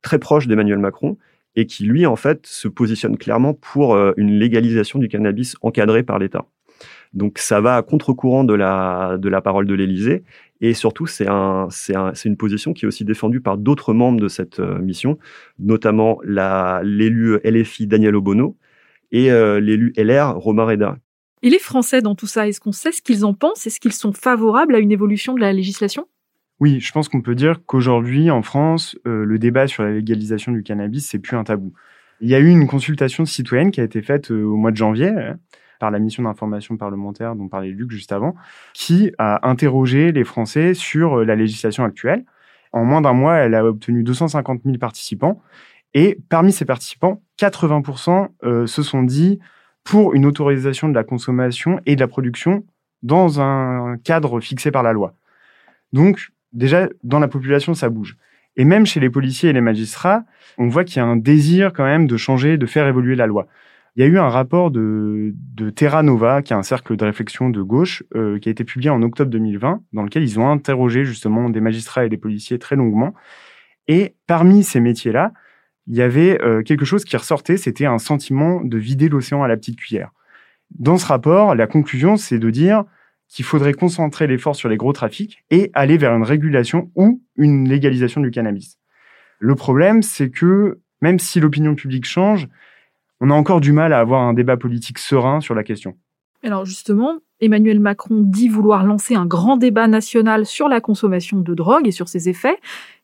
très 0.00 0.19
proche 0.19 0.49
d'Emmanuel 0.49 0.79
Macron 0.79 1.17
et 1.55 1.67
qui, 1.67 1.85
lui, 1.85 2.07
en 2.07 2.17
fait, 2.17 2.47
se 2.47 2.67
positionne 2.67 3.19
clairement 3.19 3.52
pour 3.52 3.95
euh, 3.95 4.12
une 4.17 4.38
légalisation 4.38 4.99
du 4.99 5.09
cannabis 5.09 5.57
encadrée 5.61 6.02
par 6.02 6.19
l'État. 6.19 6.47
Donc 7.12 7.38
ça 7.38 7.61
va 7.61 7.76
à 7.76 7.83
contre-courant 7.83 8.45
de 8.45 8.55
la, 8.55 9.17
de 9.19 9.29
la 9.29 9.43
parole 9.43 9.67
de 9.67 9.75
l'Élysée. 9.75 10.25
Et 10.64 10.75
surtout, 10.75 11.07
c'est 11.07 11.26
un, 11.28 11.66
un, 11.92 12.12
une 12.25 12.37
position 12.37 12.73
qui 12.73 12.85
est 12.85 12.88
aussi 12.88 13.04
défendue 13.04 13.40
par 13.40 13.59
d'autres 13.59 13.92
membres 13.92 14.21
de 14.21 14.28
cette 14.28 14.61
euh, 14.61 14.78
mission, 14.78 15.19
notamment 15.59 16.21
l'élu 16.25 17.38
LFI 17.45 17.88
Daniel 17.88 18.14
Obono 18.14 18.57
et 19.11 19.33
euh, 19.33 19.59
l'élu 19.59 19.92
LR 19.97 20.37
Romain 20.37 20.64
Reda. 20.64 20.99
Et 21.42 21.50
les 21.50 21.59
Français 21.59 22.00
dans 22.00 22.14
tout 22.14 22.28
ça, 22.28 22.47
est-ce 22.47 22.61
qu'on 22.61 22.71
sait 22.71 22.92
ce 22.92 23.02
qu'ils 23.02 23.25
en 23.25 23.35
pensent? 23.35 23.66
Est-ce 23.66 23.81
qu'ils 23.81 23.92
sont 23.92 24.12
favorables 24.12 24.76
à 24.76 24.78
une 24.78 24.92
évolution 24.92 25.35
de 25.35 25.40
la 25.40 25.52
législation? 25.52 26.07
Oui, 26.61 26.78
je 26.78 26.92
pense 26.92 27.09
qu'on 27.09 27.23
peut 27.23 27.35
dire 27.35 27.61
qu'aujourd'hui, 27.66 28.31
en 28.31 28.42
France, 28.42 28.97
euh, 29.04 29.25
le 29.25 29.40
débat 29.40 29.66
sur 29.66 29.83
la 29.83 29.90
légalisation 29.90 30.52
du 30.52 30.62
cannabis, 30.62 31.09
c'est 31.09 31.19
plus 31.19 31.37
un 31.37 31.42
tabou. 31.42 31.73
Il 32.21 32.28
y 32.28 32.37
a 32.37 32.38
eu 32.38 32.49
une 32.49 32.69
consultation 32.69 33.25
citoyenne 33.25 33.73
qui 33.73 33.81
a 33.81 33.85
été 33.85 34.00
faite 34.00 34.31
au 34.31 34.54
mois 34.54 34.71
de 34.71 34.76
janvier 34.76 35.12
par 35.83 35.91
la 35.91 35.99
mission 35.99 36.23
d'information 36.23 36.77
parlementaire 36.77 37.35
dont 37.35 37.49
parlait 37.49 37.71
Luc 37.71 37.91
juste 37.91 38.12
avant, 38.12 38.37
qui 38.73 39.11
a 39.19 39.49
interrogé 39.49 40.12
les 40.12 40.23
Français 40.23 40.75
sur 40.75 41.19
euh, 41.19 41.25
la 41.25 41.35
législation 41.35 41.83
actuelle. 41.83 42.25
En 42.71 42.85
moins 42.85 43.01
d'un 43.01 43.15
mois, 43.15 43.39
elle 43.39 43.57
a 43.57 43.65
obtenu 43.65 44.05
250 44.05 44.61
000 44.65 44.79
participants. 44.79 45.43
Et 45.93 46.21
parmi 46.29 46.53
ces 46.53 46.65
participants, 46.65 47.21
80% 47.41 48.29
euh, 48.45 48.65
se 48.69 48.85
sont 48.85 49.03
dit 49.03 49.41
pour 49.83 50.15
une 50.15 50.25
autorisation 50.25 50.89
de 50.89 50.95
la 50.95 51.03
consommation 51.03 51.81
et 51.85 51.97
de 51.97 52.01
la 52.01 52.07
production 52.07 52.65
dans 53.03 53.41
un 53.41 53.97
cadre 54.05 54.39
fixé 54.39 54.71
par 54.71 54.85
la 54.85 54.93
loi. 54.93 55.17
Donc, 55.93 56.29
déjà, 56.53 56.89
dans 57.03 57.19
la 57.19 57.27
population, 57.27 57.75
ça 57.75 57.89
bouge. 57.89 58.17
Et 58.55 58.65
même 58.65 58.87
chez 58.87 59.01
les 59.01 59.11
policiers 59.11 59.51
et 59.51 59.53
les 59.53 59.61
magistrats, 59.61 60.23
on 60.59 60.69
voit 60.69 60.85
qu'il 60.85 60.99
y 60.99 61.01
a 61.01 61.07
un 61.07 61.17
désir 61.17 61.73
quand 61.73 61.85
même 61.85 62.07
de 62.07 62.17
changer, 62.17 62.57
de 62.57 62.67
faire 62.67 62.87
évoluer 62.87 63.17
la 63.17 63.27
loi. 63.27 63.49
Il 63.94 64.02
y 64.02 64.06
a 64.06 64.08
eu 64.08 64.18
un 64.18 64.30
rapport 64.30 64.70
de, 64.70 65.34
Terra 65.76 66.02
Nova, 66.02 66.40
qui 66.40 66.54
est 66.54 66.56
un 66.56 66.62
cercle 66.62 66.96
de 66.96 67.04
réflexion 67.04 67.50
de 67.50 67.61
gauche, 67.61 68.02
euh, 68.14 68.38
qui 68.38 68.49
a 68.49 68.52
été 68.52 68.64
publié 68.64 68.88
en 68.88 69.02
octobre 69.02 69.30
2020, 69.30 69.82
dans 69.92 70.02
lequel 70.02 70.22
ils 70.22 70.40
ont 70.40 70.49
interrogé 70.49 71.04
justement 71.04 71.50
des 71.50 71.61
magistrats 71.61 72.06
et 72.06 72.08
des 72.08 72.16
policiers 72.16 72.58
très 72.58 72.75
longuement. 72.75 73.14
Et 73.88 74.14
parmi 74.26 74.64
ces 74.64 74.80
métiers-là, 74.80 75.32
il 75.87 75.96
y 75.96 76.02
avait 76.02 76.40
euh, 76.42 76.62
quelque 76.62 76.87
chose 76.87 77.04
qui 77.04 77.16
ressortait, 77.16 77.58
c'était 77.58 77.84
un 77.84 77.99
sentiment 77.99 78.62
de 78.62 78.78
vider 78.78 79.08
l'océan 79.11 79.42
à 79.42 79.49
la 79.49 79.56
petite 79.56 79.76
cuillère. 79.76 80.11
Dans 80.70 80.96
ce 80.96 81.04
rapport, 81.04 81.54
la 81.54 81.66
conclusion, 81.66 82.16
c'est 82.16 82.38
de 82.38 82.49
dire 82.49 82.84
qu'il 83.28 83.44
faudrait 83.44 83.75
concentrer 83.75 84.26
l'effort 84.26 84.56
sur 84.56 84.70
les 84.70 84.76
gros 84.78 84.92
trafics 84.92 85.44
et 85.50 85.70
aller 85.75 85.99
vers 85.99 86.14
une 86.14 86.22
régulation 86.22 86.90
ou 86.94 87.22
une 87.37 87.68
légalisation 87.68 88.22
du 88.22 88.30
cannabis. 88.30 88.78
Le 89.38 89.54
problème, 89.54 90.02
c'est 90.02 90.30
que 90.30 90.80
même 91.02 91.18
si 91.18 91.40
l'opinion 91.40 91.75
publique 91.75 92.06
change, 92.06 92.49
on 93.23 93.31
a 93.31 93.35
encore 93.35 93.61
du 93.61 93.73
mal 93.73 93.93
à 93.93 94.00
avoir 94.00 94.21
un 94.21 94.35
débat 94.35 94.57
politique 94.57 94.99
serein 94.99 95.41
sur 95.41 95.55
la 95.55 95.62
question. 95.62 95.97
Alors 96.43 96.64
justement, 96.64 97.21
Emmanuel 97.41 97.79
Macron 97.79 98.21
dit 98.21 98.49
vouloir 98.49 98.85
lancer 98.85 99.14
un 99.14 99.26
grand 99.26 99.57
débat 99.57 99.87
national 99.87 100.45
sur 100.45 100.69
la 100.69 100.81
consommation 100.81 101.38
de 101.38 101.55
drogue 101.55 101.87
et 101.87 101.93
sur 101.93 102.09
ses 102.09 102.29
effets. 102.29 102.57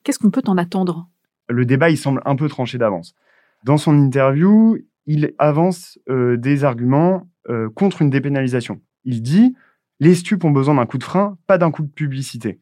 Qu'est-ce 0.03 0.19
qu'on 0.19 0.31
peut 0.31 0.43
en 0.47 0.59
attendre? 0.59 1.09
Le 1.49 1.65
débat, 1.65 1.89
il 1.89 1.97
semble 1.97 2.21
un 2.25 2.35
peu 2.35 2.49
tranché 2.49 2.79
d'avance. 2.79 3.15
Dans 3.65 3.77
son 3.77 3.97
interview, 3.97 4.79
il 5.07 5.35
avance 5.39 6.01
euh, 6.11 6.37
des 6.37 6.65
arguments 6.65 7.29
euh, 7.49 7.71
contre 7.71 8.03
une 8.03 8.11
dépénalisation. 8.11 8.81
Il 9.05 9.23
dit 9.23 9.55
les 10.01 10.17
stupes 10.17 10.45
ont 10.45 10.51
besoin 10.51 10.75
d'un 10.75 10.87
coup 10.87 10.99
de 10.99 11.05
frein, 11.05 11.39
pas 11.47 11.59
d'un 11.59 11.71
coup 11.71 11.83
de 11.83 11.91
publicité. 11.91 12.59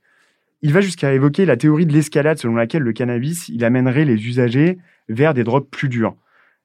Il 0.60 0.74
va 0.74 0.82
jusqu'à 0.82 1.14
évoquer 1.14 1.46
la 1.46 1.56
théorie 1.56 1.86
de 1.86 1.92
l'escalade 1.94 2.36
selon 2.36 2.54
laquelle 2.54 2.82
le 2.82 2.92
cannabis, 2.92 3.48
il 3.48 3.64
amènerait 3.64 4.04
les 4.04 4.26
usagers 4.26 4.78
vers 5.08 5.32
des 5.32 5.42
drogues 5.42 5.68
plus 5.70 5.88
dures. 5.88 6.16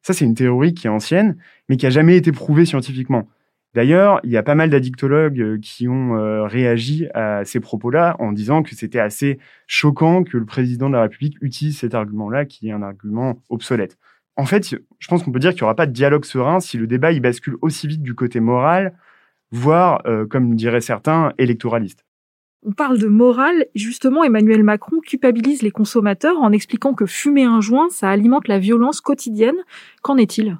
Ça, 0.01 0.13
c'est 0.13 0.25
une 0.25 0.35
théorie 0.35 0.73
qui 0.73 0.87
est 0.87 0.89
ancienne, 0.89 1.37
mais 1.69 1.77
qui 1.77 1.85
a 1.85 1.89
jamais 1.89 2.17
été 2.17 2.31
prouvée 2.31 2.65
scientifiquement. 2.65 3.27
D'ailleurs, 3.73 4.19
il 4.23 4.31
y 4.31 4.37
a 4.37 4.43
pas 4.43 4.55
mal 4.55 4.69
d'addictologues 4.69 5.39
euh, 5.39 5.57
qui 5.61 5.87
ont 5.87 6.17
euh, 6.17 6.43
réagi 6.43 7.07
à 7.13 7.45
ces 7.45 7.61
propos-là 7.61 8.17
en 8.19 8.33
disant 8.33 8.63
que 8.63 8.75
c'était 8.75 8.99
assez 8.99 9.39
choquant 9.65 10.23
que 10.23 10.37
le 10.37 10.45
président 10.45 10.89
de 10.89 10.95
la 10.95 11.03
République 11.03 11.37
utilise 11.41 11.77
cet 11.77 11.95
argument-là, 11.95 12.45
qui 12.45 12.67
est 12.67 12.73
un 12.73 12.81
argument 12.81 13.41
obsolète. 13.49 13.97
En 14.35 14.45
fait, 14.45 14.75
je 14.99 15.07
pense 15.07 15.23
qu'on 15.23 15.31
peut 15.31 15.39
dire 15.39 15.51
qu'il 15.51 15.61
n'y 15.61 15.65
aura 15.65 15.75
pas 15.75 15.85
de 15.85 15.93
dialogue 15.93 16.25
serein 16.25 16.59
si 16.59 16.77
le 16.77 16.87
débat 16.87 17.11
il 17.11 17.21
bascule 17.21 17.55
aussi 17.61 17.87
vite 17.87 18.01
du 18.01 18.13
côté 18.13 18.39
moral, 18.39 18.93
voire, 19.51 20.01
euh, 20.05 20.25
comme 20.25 20.55
diraient 20.55 20.81
certains, 20.81 21.33
électoraliste. 21.37 22.05
On 22.63 22.73
parle 22.73 22.99
de 22.99 23.07
morale. 23.07 23.65
Justement, 23.73 24.23
Emmanuel 24.23 24.63
Macron 24.63 24.99
culpabilise 24.99 25.63
les 25.63 25.71
consommateurs 25.71 26.37
en 26.37 26.51
expliquant 26.51 26.93
que 26.93 27.07
fumer 27.07 27.43
un 27.43 27.59
joint, 27.59 27.89
ça 27.89 28.09
alimente 28.09 28.47
la 28.47 28.59
violence 28.59 29.01
quotidienne. 29.01 29.57
Qu'en 30.03 30.17
est-il? 30.17 30.57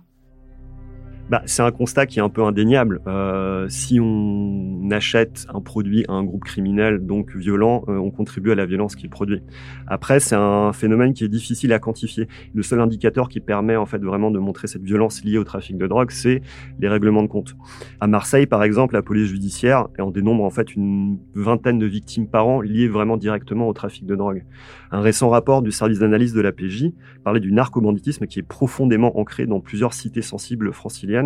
Bah, 1.32 1.42
c'est 1.46 1.62
un 1.62 1.72
constat 1.72 2.08
qui 2.08 2.20
est 2.20 2.22
un 2.22 2.28
peu 2.28 2.44
indéniable. 2.44 3.00
Euh, 3.08 3.66
si 3.70 4.02
on 4.02 4.90
achète 4.92 5.46
un 5.54 5.62
produit 5.62 6.04
à 6.10 6.12
un 6.12 6.26
groupe 6.26 6.44
criminel, 6.44 7.06
donc 7.06 7.34
violent, 7.38 7.86
euh, 7.88 7.96
on 7.96 8.12
contribue 8.12 8.52
à 8.52 8.56
la 8.56 8.66
violence 8.66 8.98
qu'il 8.98 9.10
produit. 9.10 9.42
Après, 9.88 10.20
c'est 10.20 10.36
un 10.36 10.74
phénomène 10.74 11.14
qui 11.14 11.24
est 11.24 11.30
difficile 11.30 11.72
à 11.72 11.80
quantifier. 11.80 12.28
Le 12.54 12.64
seul 12.64 12.82
indicateur 12.82 13.30
qui 13.30 13.40
permet 13.40 13.78
en 13.78 13.86
fait 13.86 14.04
vraiment 14.04 14.30
de 14.30 14.40
montrer 14.40 14.68
cette 14.68 14.82
violence 14.82 15.24
liée 15.24 15.38
au 15.38 15.46
trafic 15.46 15.78
de 15.78 15.88
drogue, 15.88 16.12
c'est 16.12 16.42
les 16.82 16.90
règlements 16.90 17.24
de 17.24 17.30
compte. 17.30 17.56
À 18.02 18.08
Marseille, 18.08 18.46
par 18.46 18.62
exemple, 18.62 18.94
la 18.96 19.02
police 19.02 19.30
judiciaire 19.30 19.88
en 20.00 20.12
dénombre 20.12 20.44
en 20.44 20.50
fait 20.50 20.76
une 20.76 21.18
vingtaine 21.34 21.80
de 21.80 21.86
victimes 21.86 22.28
par 22.28 22.46
an 22.46 22.60
liées 22.60 22.90
vraiment 22.90 23.16
directement 23.16 23.70
au 23.70 23.74
trafic 23.74 24.06
de 24.06 24.18
drogue. 24.18 24.44
Un 24.92 25.00
récent 25.00 25.30
rapport 25.30 25.62
du 25.62 25.72
service 25.72 26.00
d'analyse 26.00 26.34
de 26.34 26.42
la 26.42 26.52
PJ 26.52 26.88
parlait 27.24 27.40
du 27.40 27.54
narcobanditisme 27.54 28.28
qui 28.28 28.40
est 28.40 28.44
profondément 28.44 29.18
ancré 29.18 29.46
dans 29.46 29.62
plusieurs 29.62 29.94
cités 29.94 30.22
sensibles 30.22 30.74
franciliennes 30.74 31.21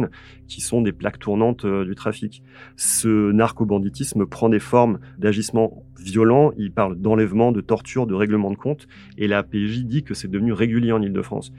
qui 0.48 0.62
sont 0.62 0.82
des 0.82 0.92
plaques 0.92 1.20
tournantes 1.20 1.66
euh, 1.66 1.86
du 1.86 1.96
trafic. 1.96 2.44
Ce 2.76 3.32
narcobanditisme 3.32 4.26
prend 4.26 4.50
des 4.50 4.60
formes 4.60 5.00
d'agissements 5.18 5.84
violents, 6.00 6.52
il 6.58 6.72
parle 6.72 6.96
d'enlèvement, 6.98 7.52
de 7.52 7.62
torture, 7.62 8.08
de 8.08 8.14
règlement 8.14 8.52
de 8.52 8.58
compte, 8.58 8.88
et 9.18 9.28
la 9.28 9.44
PJ 9.44 9.86
dit 9.86 10.04
que 10.04 10.14
c'est 10.14 10.30
devenu 10.30 10.54
régulier 10.54 10.92
en 10.92 11.02
Ile-de-France. 11.02 11.52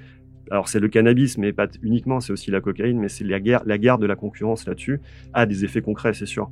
Alors 0.51 0.69
c'est 0.69 0.81
le 0.81 0.89
cannabis, 0.89 1.39
mais 1.39 1.53
pas 1.53 1.67
uniquement, 1.83 2.21
c'est 2.21 2.33
aussi 2.33 2.51
la 2.51 2.61
cocaïne, 2.61 3.01
mais 3.01 3.09
c'est 3.09 3.25
la 3.25 3.41
guerre, 3.41 3.63
la 3.67 3.79
guerre 3.79 3.99
de 3.99 4.07
la 4.07 4.15
concurrence 4.15 4.67
là-dessus 4.67 5.01
a 5.35 5.45
des 5.47 5.65
effets 5.65 5.83
concrets, 5.83 6.15
c'est 6.15 6.27
sûr. 6.27 6.51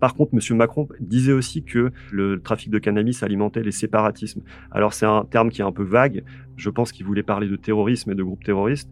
Par 0.00 0.14
contre, 0.14 0.32
M. 0.34 0.56
Macron 0.56 0.88
disait 0.98 1.32
aussi 1.32 1.62
que 1.62 1.92
le 2.10 2.40
trafic 2.40 2.70
de 2.70 2.78
cannabis 2.78 3.22
alimentait 3.22 3.62
les 3.62 3.70
séparatismes. 3.70 4.40
Alors 4.70 4.94
c'est 4.94 5.06
un 5.06 5.24
terme 5.24 5.50
qui 5.50 5.60
est 5.60 5.64
un 5.64 5.72
peu 5.72 5.84
vague. 5.84 6.24
Je 6.56 6.70
pense 6.70 6.90
qu'il 6.90 7.04
voulait 7.04 7.22
parler 7.22 7.48
de 7.48 7.56
terrorisme 7.56 8.10
et 8.10 8.14
de 8.14 8.22
groupes 8.22 8.42
terroristes. 8.42 8.90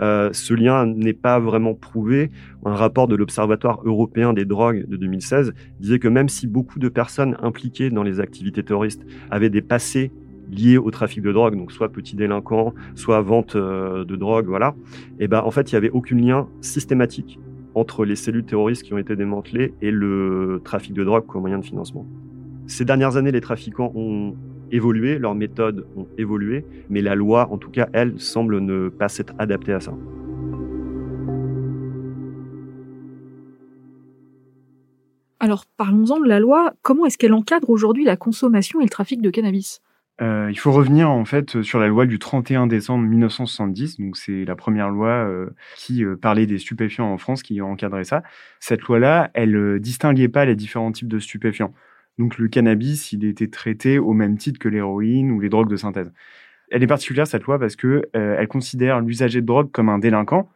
Euh, 0.00 0.30
ce 0.32 0.54
lien 0.54 0.86
n'est 0.86 1.12
pas 1.12 1.38
vraiment 1.38 1.74
prouvé. 1.74 2.30
Un 2.64 2.74
rapport 2.74 3.08
de 3.08 3.16
l'Observatoire 3.16 3.80
européen 3.84 4.32
des 4.32 4.44
drogues 4.44 4.86
de 4.88 4.96
2016 4.96 5.52
disait 5.78 5.98
que 5.98 6.08
même 6.08 6.28
si 6.28 6.46
beaucoup 6.46 6.78
de 6.78 6.88
personnes 6.88 7.36
impliquées 7.42 7.90
dans 7.90 8.02
les 8.02 8.20
activités 8.20 8.62
terroristes 8.62 9.04
avaient 9.30 9.50
des 9.50 9.62
passés 9.62 10.10
liés 10.50 10.78
au 10.78 10.90
trafic 10.90 11.22
de 11.22 11.32
drogue, 11.32 11.56
donc 11.56 11.70
soit 11.70 11.90
petits 11.90 12.16
délinquants, 12.16 12.74
soit 12.94 13.20
vente 13.20 13.56
euh, 13.56 14.04
de 14.04 14.16
drogue, 14.16 14.46
voilà, 14.46 14.74
et 15.20 15.24
eh 15.24 15.28
ben 15.28 15.42
en 15.44 15.50
fait 15.52 15.70
il 15.70 15.74
y 15.74 15.76
avait 15.76 15.90
aucun 15.90 16.16
lien 16.16 16.48
systématique 16.60 17.38
entre 17.74 18.04
les 18.04 18.16
cellules 18.16 18.44
terroristes 18.44 18.82
qui 18.82 18.92
ont 18.92 18.98
été 18.98 19.14
démantelées 19.14 19.74
et 19.80 19.92
le 19.92 20.60
trafic 20.64 20.92
de 20.92 21.04
drogue 21.04 21.24
comme 21.26 21.42
moyen 21.42 21.58
de 21.58 21.64
financement. 21.64 22.04
Ces 22.66 22.84
dernières 22.84 23.16
années, 23.16 23.32
les 23.32 23.40
trafiquants 23.40 23.92
ont 23.94 24.34
évolué, 24.72 25.18
leurs 25.18 25.34
méthodes 25.34 25.86
ont 25.96 26.06
évolué, 26.18 26.64
mais 26.88 27.02
la 27.02 27.14
loi, 27.14 27.48
en 27.50 27.58
tout 27.58 27.70
cas, 27.70 27.88
elle, 27.92 28.20
semble 28.20 28.60
ne 28.60 28.88
pas 28.88 29.08
s'être 29.08 29.34
adaptée 29.38 29.72
à 29.72 29.80
ça. 29.80 29.92
Alors 35.40 35.64
parlons-en 35.78 36.20
de 36.20 36.28
la 36.28 36.38
loi. 36.38 36.74
Comment 36.82 37.06
est-ce 37.06 37.16
qu'elle 37.16 37.32
encadre 37.32 37.70
aujourd'hui 37.70 38.04
la 38.04 38.16
consommation 38.16 38.80
et 38.80 38.84
le 38.84 38.90
trafic 38.90 39.22
de 39.22 39.30
cannabis? 39.30 39.80
Euh, 40.20 40.48
il 40.50 40.58
faut 40.58 40.70
revenir 40.70 41.10
en 41.10 41.24
fait 41.24 41.62
sur 41.62 41.78
la 41.78 41.88
loi 41.88 42.04
du 42.04 42.18
31 42.18 42.66
décembre 42.66 43.06
1970. 43.06 43.98
Donc 43.98 44.18
c'est 44.18 44.44
la 44.44 44.54
première 44.54 44.90
loi 44.90 45.08
euh, 45.08 45.48
qui 45.76 46.04
euh, 46.04 46.14
parlait 46.14 46.44
des 46.46 46.58
stupéfiants 46.58 47.10
en 47.10 47.16
France, 47.16 47.42
qui 47.42 47.62
encadrait 47.62 48.04
ça. 48.04 48.22
Cette 48.60 48.82
loi-là, 48.82 49.30
elle 49.32 49.80
distinguait 49.80 50.28
pas 50.28 50.44
les 50.44 50.56
différents 50.56 50.92
types 50.92 51.08
de 51.08 51.18
stupéfiants. 51.18 51.72
Donc 52.20 52.38
le 52.38 52.46
cannabis, 52.46 53.10
il 53.12 53.24
était 53.24 53.48
traité 53.48 53.98
au 53.98 54.12
même 54.12 54.38
titre 54.38 54.60
que 54.60 54.68
l'héroïne 54.68 55.32
ou 55.32 55.40
les 55.40 55.48
drogues 55.48 55.68
de 55.68 55.76
synthèse. 55.76 56.12
Elle 56.70 56.84
est 56.84 56.86
particulière 56.86 57.26
cette 57.26 57.42
loi 57.42 57.58
parce 57.58 57.74
que 57.74 58.08
elle 58.12 58.46
considère 58.46 59.00
l'usager 59.00 59.40
de 59.40 59.46
drogue 59.46 59.72
comme 59.72 59.88
un 59.88 59.98
délinquant, 59.98 60.48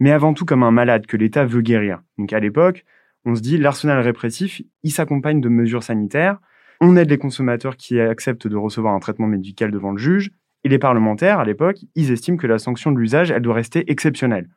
mais 0.00 0.12
avant 0.12 0.32
tout 0.32 0.46
comme 0.46 0.62
un 0.62 0.70
malade 0.70 1.04
que 1.04 1.18
l'État 1.18 1.44
veut 1.44 1.60
guérir. 1.60 2.00
Donc 2.16 2.32
à 2.32 2.40
l'époque, 2.40 2.86
on 3.26 3.34
se 3.34 3.42
dit 3.42 3.58
l'arsenal 3.58 4.00
répressif, 4.00 4.62
il 4.82 4.90
s'accompagne 4.90 5.42
de 5.42 5.50
mesures 5.50 5.82
sanitaires 5.82 6.38
on 6.80 6.96
aide 6.96 7.10
les 7.10 7.18
consommateurs 7.18 7.76
qui 7.76 8.00
acceptent 8.00 8.46
de 8.46 8.56
recevoir 8.56 8.94
un 8.94 9.00
traitement 9.00 9.26
médical 9.26 9.70
devant 9.70 9.92
le 9.92 9.98
juge. 9.98 10.30
Et 10.64 10.68
les 10.68 10.78
parlementaires, 10.78 11.40
à 11.40 11.44
l'époque, 11.44 11.78
ils 11.94 12.12
estiment 12.12 12.36
que 12.36 12.46
la 12.46 12.58
sanction 12.58 12.92
de 12.92 12.98
l'usage, 12.98 13.30
elle 13.30 13.42
doit 13.42 13.54
rester 13.54 13.90
exceptionnelle. 13.90 14.48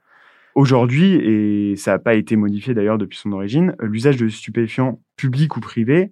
Aujourd'hui, 0.56 1.14
et 1.16 1.76
ça 1.78 1.92
n'a 1.92 2.00
pas 2.00 2.16
été 2.16 2.36
modifié 2.36 2.74
d'ailleurs 2.74 2.98
depuis 2.98 3.18
son 3.18 3.32
origine, 3.32 3.76
l'usage 3.80 4.18
de 4.18 4.28
stupéfiants 4.28 5.00
publics 5.16 5.56
ou 5.56 5.62
privés, 5.62 6.12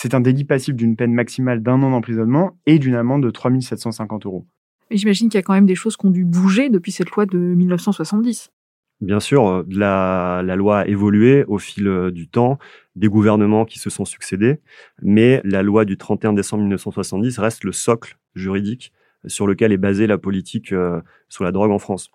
c'est 0.00 0.14
un 0.14 0.20
délit 0.20 0.44
passif 0.44 0.76
d'une 0.76 0.94
peine 0.94 1.12
maximale 1.12 1.60
d'un 1.60 1.82
an 1.82 1.90
d'emprisonnement 1.90 2.56
et 2.66 2.78
d'une 2.78 2.94
amende 2.94 3.24
de 3.24 3.30
3 3.32 3.50
750 3.60 4.26
euros. 4.26 4.46
J'imagine 4.92 5.28
qu'il 5.28 5.38
y 5.38 5.40
a 5.40 5.42
quand 5.42 5.54
même 5.54 5.66
des 5.66 5.74
choses 5.74 5.96
qui 5.96 6.06
ont 6.06 6.10
dû 6.10 6.24
bouger 6.24 6.68
depuis 6.68 6.92
cette 6.92 7.10
loi 7.10 7.26
de 7.26 7.36
1970. 7.36 8.52
Bien 9.00 9.18
sûr, 9.18 9.48
euh, 9.48 9.66
la, 9.68 10.42
la, 10.44 10.54
loi 10.54 10.80
a 10.80 10.86
évolué 10.86 11.44
au 11.48 11.58
fil 11.58 11.88
euh, 11.88 12.12
du 12.12 12.28
temps, 12.28 12.60
des 12.94 13.08
gouvernements 13.08 13.64
qui 13.64 13.80
se 13.80 13.90
sont 13.90 14.04
succédés, 14.04 14.60
mais 15.02 15.40
la 15.42 15.64
loi 15.64 15.84
du 15.84 15.98
31 15.98 16.32
décembre 16.32 16.62
1970 16.62 17.36
reste 17.40 17.64
le 17.64 17.72
socle 17.72 18.18
juridique 18.36 18.92
sur 19.26 19.48
lequel 19.48 19.72
est 19.72 19.78
basée 19.78 20.06
la 20.06 20.16
politique 20.16 20.72
euh, 20.72 21.00
sur 21.28 21.42
la 21.42 21.50
drogue 21.50 21.72
en 21.72 21.80
France. 21.80 22.12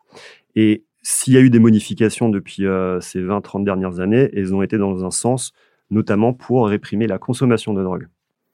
Et 0.56 0.86
s'il 1.02 1.34
y 1.34 1.38
a 1.38 1.42
eu 1.42 1.50
des 1.50 1.60
modifications 1.60 2.30
depuis 2.30 2.64
ces 3.02 3.22
20-30 3.22 3.66
dernières 3.66 4.00
années, 4.00 4.30
elles 4.34 4.56
ont 4.56 4.62
été 4.62 4.78
dans 4.78 5.04
un 5.04 5.12
sens 5.12 5.52
notamment 5.94 6.34
pour 6.34 6.68
réprimer 6.68 7.08
la 7.08 7.18
consommation 7.18 7.74
de 7.74 7.84
drogue. 7.84 8.08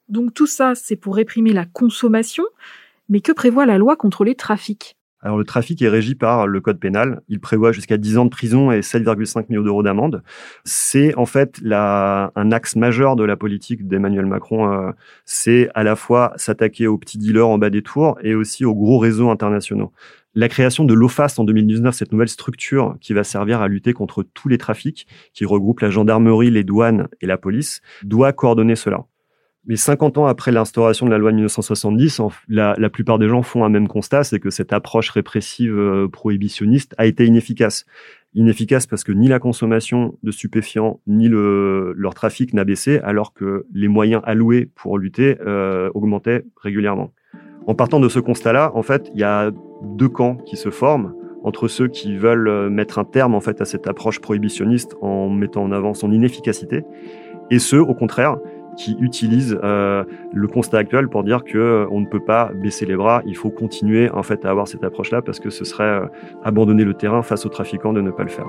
Donc 0.08 0.34
tout 0.34 0.46
ça, 0.46 0.74
c'est 0.74 0.96
pour 0.96 1.16
réprimer 1.16 1.52
la 1.52 1.64
consommation, 1.64 2.44
mais 3.08 3.20
que 3.20 3.32
prévoit 3.32 3.66
la 3.66 3.78
loi 3.78 3.96
contre 3.96 4.24
les 4.24 4.34
trafics? 4.34 4.96
Alors 5.22 5.36
le 5.36 5.44
trafic 5.44 5.82
est 5.82 5.88
régi 5.88 6.14
par 6.14 6.46
le 6.46 6.60
code 6.60 6.80
pénal. 6.80 7.20
Il 7.28 7.40
prévoit 7.40 7.72
jusqu'à 7.72 7.98
10 7.98 8.16
ans 8.16 8.24
de 8.24 8.30
prison 8.30 8.72
et 8.72 8.80
7,5 8.80 9.46
millions 9.50 9.62
d'euros 9.62 9.82
d'amende. 9.82 10.22
C'est 10.64 11.14
en 11.16 11.26
fait 11.26 11.60
la, 11.62 12.32
un 12.36 12.52
axe 12.52 12.74
majeur 12.74 13.16
de 13.16 13.24
la 13.24 13.36
politique 13.36 13.86
d'Emmanuel 13.86 14.24
Macron. 14.24 14.72
Euh, 14.72 14.92
c'est 15.26 15.68
à 15.74 15.82
la 15.82 15.94
fois 15.94 16.32
s'attaquer 16.36 16.86
aux 16.86 16.96
petits 16.96 17.18
dealers 17.18 17.48
en 17.48 17.58
bas 17.58 17.68
des 17.68 17.82
tours 17.82 18.18
et 18.22 18.34
aussi 18.34 18.64
aux 18.64 18.74
gros 18.74 18.98
réseaux 18.98 19.30
internationaux. 19.30 19.92
La 20.34 20.48
création 20.48 20.84
de 20.84 20.94
l'OFAST 20.94 21.40
en 21.40 21.44
2019, 21.44 21.92
cette 21.92 22.12
nouvelle 22.12 22.28
structure 22.28 22.96
qui 23.00 23.14
va 23.14 23.24
servir 23.24 23.60
à 23.60 23.68
lutter 23.68 23.92
contre 23.92 24.22
tous 24.22 24.48
les 24.48 24.58
trafics, 24.58 25.08
qui 25.34 25.44
regroupe 25.44 25.80
la 25.80 25.90
gendarmerie, 25.90 26.50
les 26.50 26.62
douanes 26.62 27.08
et 27.20 27.26
la 27.26 27.36
police, 27.36 27.80
doit 28.04 28.32
coordonner 28.32 28.76
cela. 28.76 29.06
Mais 29.66 29.76
50 29.76 30.18
ans 30.18 30.26
après 30.26 30.52
l'instauration 30.52 31.04
de 31.04 31.10
la 31.10 31.18
loi 31.18 31.32
de 31.32 31.36
1970, 31.36 32.22
la, 32.48 32.74
plupart 32.90 33.18
des 33.18 33.28
gens 33.28 33.42
font 33.42 33.64
un 33.64 33.68
même 33.68 33.88
constat, 33.88 34.22
c'est 34.22 34.38
que 34.38 34.50
cette 34.50 34.72
approche 34.72 35.10
répressive 35.10 35.76
euh, 35.76 36.08
prohibitionniste 36.08 36.94
a 36.96 37.06
été 37.06 37.26
inefficace. 37.26 37.84
Inefficace 38.32 38.86
parce 38.86 39.02
que 39.02 39.12
ni 39.12 39.26
la 39.26 39.40
consommation 39.40 40.16
de 40.22 40.30
stupéfiants 40.30 41.00
ni 41.08 41.28
le, 41.28 41.92
leur 41.96 42.14
trafic 42.14 42.54
n'a 42.54 42.64
baissé, 42.64 43.00
alors 43.00 43.34
que 43.34 43.66
les 43.74 43.88
moyens 43.88 44.22
alloués 44.24 44.70
pour 44.76 44.96
lutter 44.96 45.36
euh, 45.44 45.90
augmentaient 45.94 46.44
régulièrement. 46.56 47.12
En 47.66 47.74
partant 47.74 48.00
de 48.00 48.08
ce 48.08 48.18
constat-là, 48.18 48.72
en 48.74 48.82
fait, 48.82 49.10
il 49.14 49.20
y 49.20 49.24
a 49.24 49.50
deux 49.82 50.08
camps 50.08 50.36
qui 50.36 50.56
se 50.56 50.70
forment 50.70 51.14
entre 51.44 51.68
ceux 51.68 51.88
qui 51.88 52.16
veulent 52.16 52.48
euh, 52.48 52.70
mettre 52.70 52.98
un 52.98 53.04
terme 53.04 53.34
en 53.34 53.40
à 53.40 53.64
cette 53.64 53.86
approche 53.86 54.20
prohibitionniste 54.20 54.96
en 55.00 55.28
mettant 55.28 55.62
en 55.62 55.72
avant 55.72 55.94
son 55.94 56.12
inefficacité 56.12 56.84
et 57.50 57.58
ceux 57.58 57.80
au 57.80 57.94
contraire 57.94 58.36
qui 58.76 58.96
utilisent 59.00 59.58
euh, 59.64 60.04
le 60.32 60.46
constat 60.46 60.78
actuel 60.78 61.08
pour 61.08 61.24
dire 61.24 61.44
que 61.44 61.58
euh, 61.58 61.86
on 61.90 62.00
ne 62.00 62.06
peut 62.06 62.22
pas 62.22 62.52
baisser 62.54 62.86
les 62.86 62.96
bras, 62.96 63.22
il 63.26 63.36
faut 63.36 63.50
continuer 63.50 64.10
en 64.10 64.22
fait 64.22 64.44
à 64.44 64.50
avoir 64.50 64.68
cette 64.68 64.84
approche-là 64.84 65.22
parce 65.22 65.40
que 65.40 65.50
ce 65.50 65.64
serait 65.64 66.02
abandonner 66.44 66.84
le 66.84 66.94
terrain 66.94 67.22
face 67.22 67.46
aux 67.46 67.50
trafiquants 67.50 67.92
de 67.92 68.00
ne 68.00 68.10
pas 68.10 68.22
le 68.22 68.30
faire. 68.30 68.46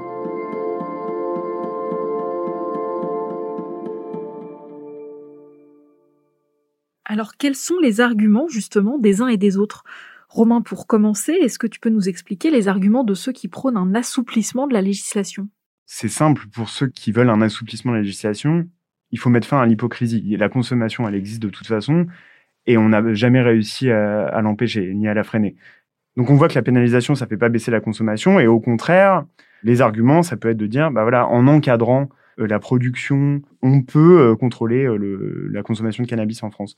Alors 7.06 7.38
quels 7.38 7.56
sont 7.56 7.80
les 7.82 8.02
arguments 8.02 8.48
justement 8.48 8.98
des 8.98 9.22
uns 9.22 9.28
et 9.28 9.38
des 9.38 9.58
autres? 9.58 9.84
Romain, 10.30 10.62
pour 10.62 10.88
commencer, 10.88 11.34
est-ce 11.34 11.60
que 11.60 11.68
tu 11.68 11.80
peux 11.80 11.90
nous 11.90 12.08
expliquer 12.08 12.52
les 12.52 12.70
arguments 12.70 13.04
de 13.04 13.14
ceux 13.14 13.34
qui 13.34 13.50
prônent 13.50 13.76
un 13.76 13.96
assouplissement 13.96 14.66
de 14.66 14.74
la 14.74 14.82
législation? 14.82 15.50
C'est 15.86 16.08
simple, 16.08 16.46
pour 16.54 16.70
ceux 16.70 16.88
qui 16.88 17.12
veulent 17.12 17.30
un 17.30 17.42
assouplissement 17.42 17.92
de 17.92 17.98
la 17.98 18.04
législation, 18.04 18.66
il 19.12 19.20
faut 19.20 19.30
mettre 19.30 19.46
fin 19.46 19.62
à 19.62 19.66
l'hypocrisie. 19.66 20.38
La 20.38 20.48
consommation, 20.48 21.06
elle 21.06 21.16
existe 21.16 21.42
de 21.42 21.50
toute 21.50 21.68
façon, 21.68 22.08
et 22.66 22.78
on 22.78 22.88
n'a 22.88 23.14
jamais 23.14 23.42
réussi 23.42 23.92
à, 23.92 24.40
l'empêcher, 24.42 24.94
ni 24.94 25.10
à 25.10 25.14
la 25.14 25.26
freiner. 25.26 25.58
Donc 26.16 26.30
on 26.30 26.36
voit 26.36 26.48
que 26.48 26.56
la 26.56 26.62
pénalisation, 26.62 27.14
ça 27.14 27.28
fait 27.28 27.36
pas 27.36 27.50
baisser 27.50 27.72
la 27.72 27.82
consommation, 27.82 28.40
et 28.40 28.48
au 28.48 28.62
contraire, 28.62 29.26
les 29.64 29.82
arguments, 29.82 30.24
ça 30.24 30.38
peut 30.38 30.52
être 30.52 30.58
de 30.58 30.68
dire, 30.68 30.92
bah 30.92 31.02
voilà, 31.02 31.28
en 31.28 31.46
encadrant 31.48 32.08
la 32.38 32.60
production, 32.60 33.42
on 33.62 33.82
peut 33.82 34.22
euh, 34.22 34.36
contrôler 34.36 34.86
euh, 34.86 35.50
la 35.52 35.64
consommation 35.64 36.04
de 36.04 36.10
cannabis 36.10 36.44
en 36.44 36.52
France. 36.52 36.76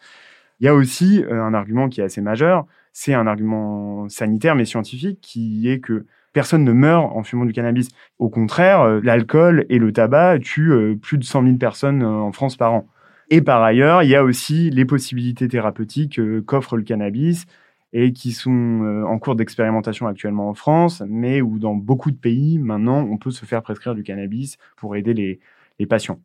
Il 0.60 0.65
y 0.65 0.69
a 0.69 0.75
aussi 0.75 1.24
un 1.29 1.53
argument 1.53 1.89
qui 1.89 2.00
est 2.00 2.03
assez 2.03 2.22
majeur, 2.22 2.65
c'est 2.93 3.13
un 3.13 3.25
argument 3.25 4.07
sanitaire 4.07 4.55
mais 4.55 4.65
scientifique 4.65 5.19
qui 5.19 5.67
est 5.69 5.79
que 5.79 6.05
personne 6.31 6.63
ne 6.63 6.72
meurt 6.72 7.12
en 7.15 7.24
fumant 7.24 7.45
du 7.45 7.53
cannabis. 7.53 7.89
Au 8.19 8.29
contraire, 8.29 9.01
l'alcool 9.01 9.65
et 9.69 9.79
le 9.79 9.91
tabac 9.91 10.39
tuent 10.39 10.95
plus 11.01 11.17
de 11.17 11.24
100 11.24 11.43
000 11.43 11.57
personnes 11.57 12.03
en 12.03 12.31
France 12.31 12.55
par 12.55 12.74
an. 12.74 12.88
Et 13.29 13.41
par 13.41 13.63
ailleurs, 13.63 14.03
il 14.03 14.10
y 14.10 14.15
a 14.15 14.24
aussi 14.24 14.69
les 14.69 14.86
possibilités 14.86 15.48
thérapeutiques 15.48 16.22
qu'offre 16.45 16.77
le 16.77 16.83
cannabis 16.83 17.45
et 17.93 18.12
qui 18.12 18.31
sont 18.31 19.03
en 19.07 19.19
cours 19.19 19.35
d'expérimentation 19.35 20.07
actuellement 20.07 20.50
en 20.50 20.55
France, 20.55 21.03
mais 21.07 21.41
où 21.41 21.59
dans 21.59 21.75
beaucoup 21.75 22.09
de 22.09 22.17
pays, 22.17 22.57
maintenant, 22.57 23.07
on 23.09 23.17
peut 23.17 23.31
se 23.31 23.45
faire 23.45 23.62
prescrire 23.62 23.93
du 23.93 24.01
cannabis 24.01 24.57
pour 24.75 24.95
aider 24.95 25.13
les, 25.13 25.39
patients. 25.85 26.21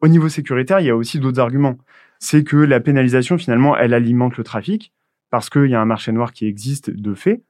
Au 0.00 0.06
niveau 0.06 0.28
sécuritaire, 0.28 0.78
il 0.78 0.86
y 0.86 0.90
a 0.90 0.96
aussi 0.96 1.18
d'autres 1.18 1.40
arguments. 1.40 1.76
C'est 2.20 2.44
que 2.44 2.56
la 2.56 2.78
pénalisation, 2.78 3.38
finalement, 3.38 3.76
elle 3.76 3.92
alimente 3.92 4.36
le 4.36 4.44
trafic 4.44 4.92
parce 5.30 5.50
qu'il 5.50 5.66
y 5.66 5.74
a 5.74 5.80
un 5.80 5.84
marché 5.84 6.12
noir 6.12 6.32
qui 6.32 6.46
existe 6.46 6.90
de 6.90 7.14
fait. 7.14 7.42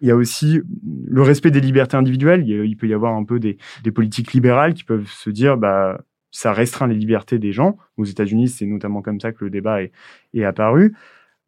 Il 0.00 0.08
y 0.08 0.10
a 0.10 0.16
aussi 0.16 0.60
le 1.06 1.22
respect 1.22 1.52
des 1.52 1.60
libertés 1.60 1.96
individuelles. 1.96 2.44
Il, 2.48 2.76
peut 2.76 2.88
y 2.88 2.94
avoir 2.94 3.14
un 3.14 3.22
peu 3.22 3.38
des, 3.38 3.56
politiques 3.94 4.32
libérales 4.32 4.74
qui 4.74 4.82
peuvent 4.82 5.08
se 5.08 5.30
dire, 5.30 5.56
bah, 5.56 6.00
ça 6.32 6.52
restreint 6.52 6.88
les 6.88 6.96
libertés 6.96 7.38
des 7.38 7.52
gens. 7.52 7.78
Aux 7.96 8.04
États-Unis, 8.04 8.48
c'est 8.48 8.66
notamment 8.66 9.02
comme 9.02 9.20
ça 9.20 9.30
que 9.30 9.44
le 9.44 9.50
débat 9.50 9.82
est 9.82 10.44
apparu. 10.44 10.96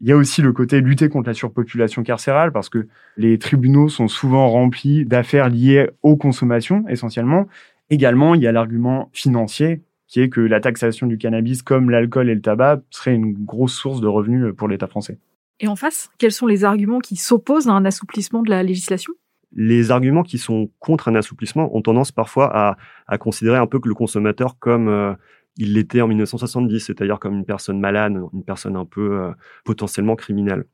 Il 0.01 0.09
y 0.09 0.13
a 0.13 0.17
aussi 0.17 0.43
le 0.43 0.53
côté 0.53 0.81
lutter 0.81 1.09
contre 1.09 1.29
la 1.29 1.35
surpopulation 1.35 2.03
carcérale 2.05 2.53
parce 2.53 2.69
que 2.69 2.87
les 3.17 3.39
tribunaux 3.39 3.89
sont 3.89 4.07
souvent 4.07 4.49
remplis 4.49 5.05
d'affaires 5.05 5.49
liées 5.49 5.91
aux 6.03 6.17
consommations 6.17 6.85
essentiellement 6.89 7.47
Également, 7.91 8.35
il 8.35 8.43
y 8.43 8.47
a 8.47 8.53
l'argument 8.53 9.09
financier 9.13 9.83
qui 10.07 10.21
est 10.21 10.29
que 10.29 10.41
la 10.41 10.61
taxation 10.61 11.07
du 11.07 11.19
cannabis 11.19 11.63
comme 11.63 11.91
l'alcool 11.91 12.31
et 12.31 12.35
le 12.35 12.41
tabac 12.41 12.81
serait 12.91 13.15
une 13.15 13.33
grosse 13.33 13.75
source 13.75 14.01
de 14.01 14.07
revenus 14.07 14.55
pour 14.57 14.69
l'État 14.69 14.87
français. 14.87 15.19
Et 15.61 15.69
en 15.69 15.77
face, 15.77 16.11
quels 16.19 16.33
sont 16.33 16.47
les 16.47 16.65
arguments 16.65 17.01
qui 17.01 17.17
s'opposent 17.17 17.69
à 17.69 17.73
un 17.73 17.85
assouplissement 17.85 18.43
de 18.43 18.51
la 18.51 18.63
législation? 18.63 19.13
Les 19.53 19.91
arguments 19.91 20.23
qui 20.23 20.39
sont 20.39 20.71
contre 20.79 21.09
un 21.09 21.15
assouplissement 21.15 21.75
ont 21.75 21.83
tendance 21.83 22.13
parfois 22.13 22.77
à, 23.07 23.19
considérer 23.19 23.57
un 23.57 23.67
peu 23.67 23.81
que 23.81 23.89
le 23.89 23.95
consommateur 23.95 24.59
comme 24.59 24.89
euh, 24.89 25.15
il 25.59 25.75
l'était 25.75 26.01
en 26.01 26.09
1970, 26.09 26.81
c'est-à-dire 26.81 27.19
comme 27.19 27.35
une 27.35 27.45
personne 27.45 27.79
malade, 27.79 28.19
une 28.33 28.45
personne 28.45 28.77
un 28.77 28.85
peu 28.85 29.21
euh, 29.21 29.31
potentiellement 29.65 30.17
criminelle. 30.17 30.65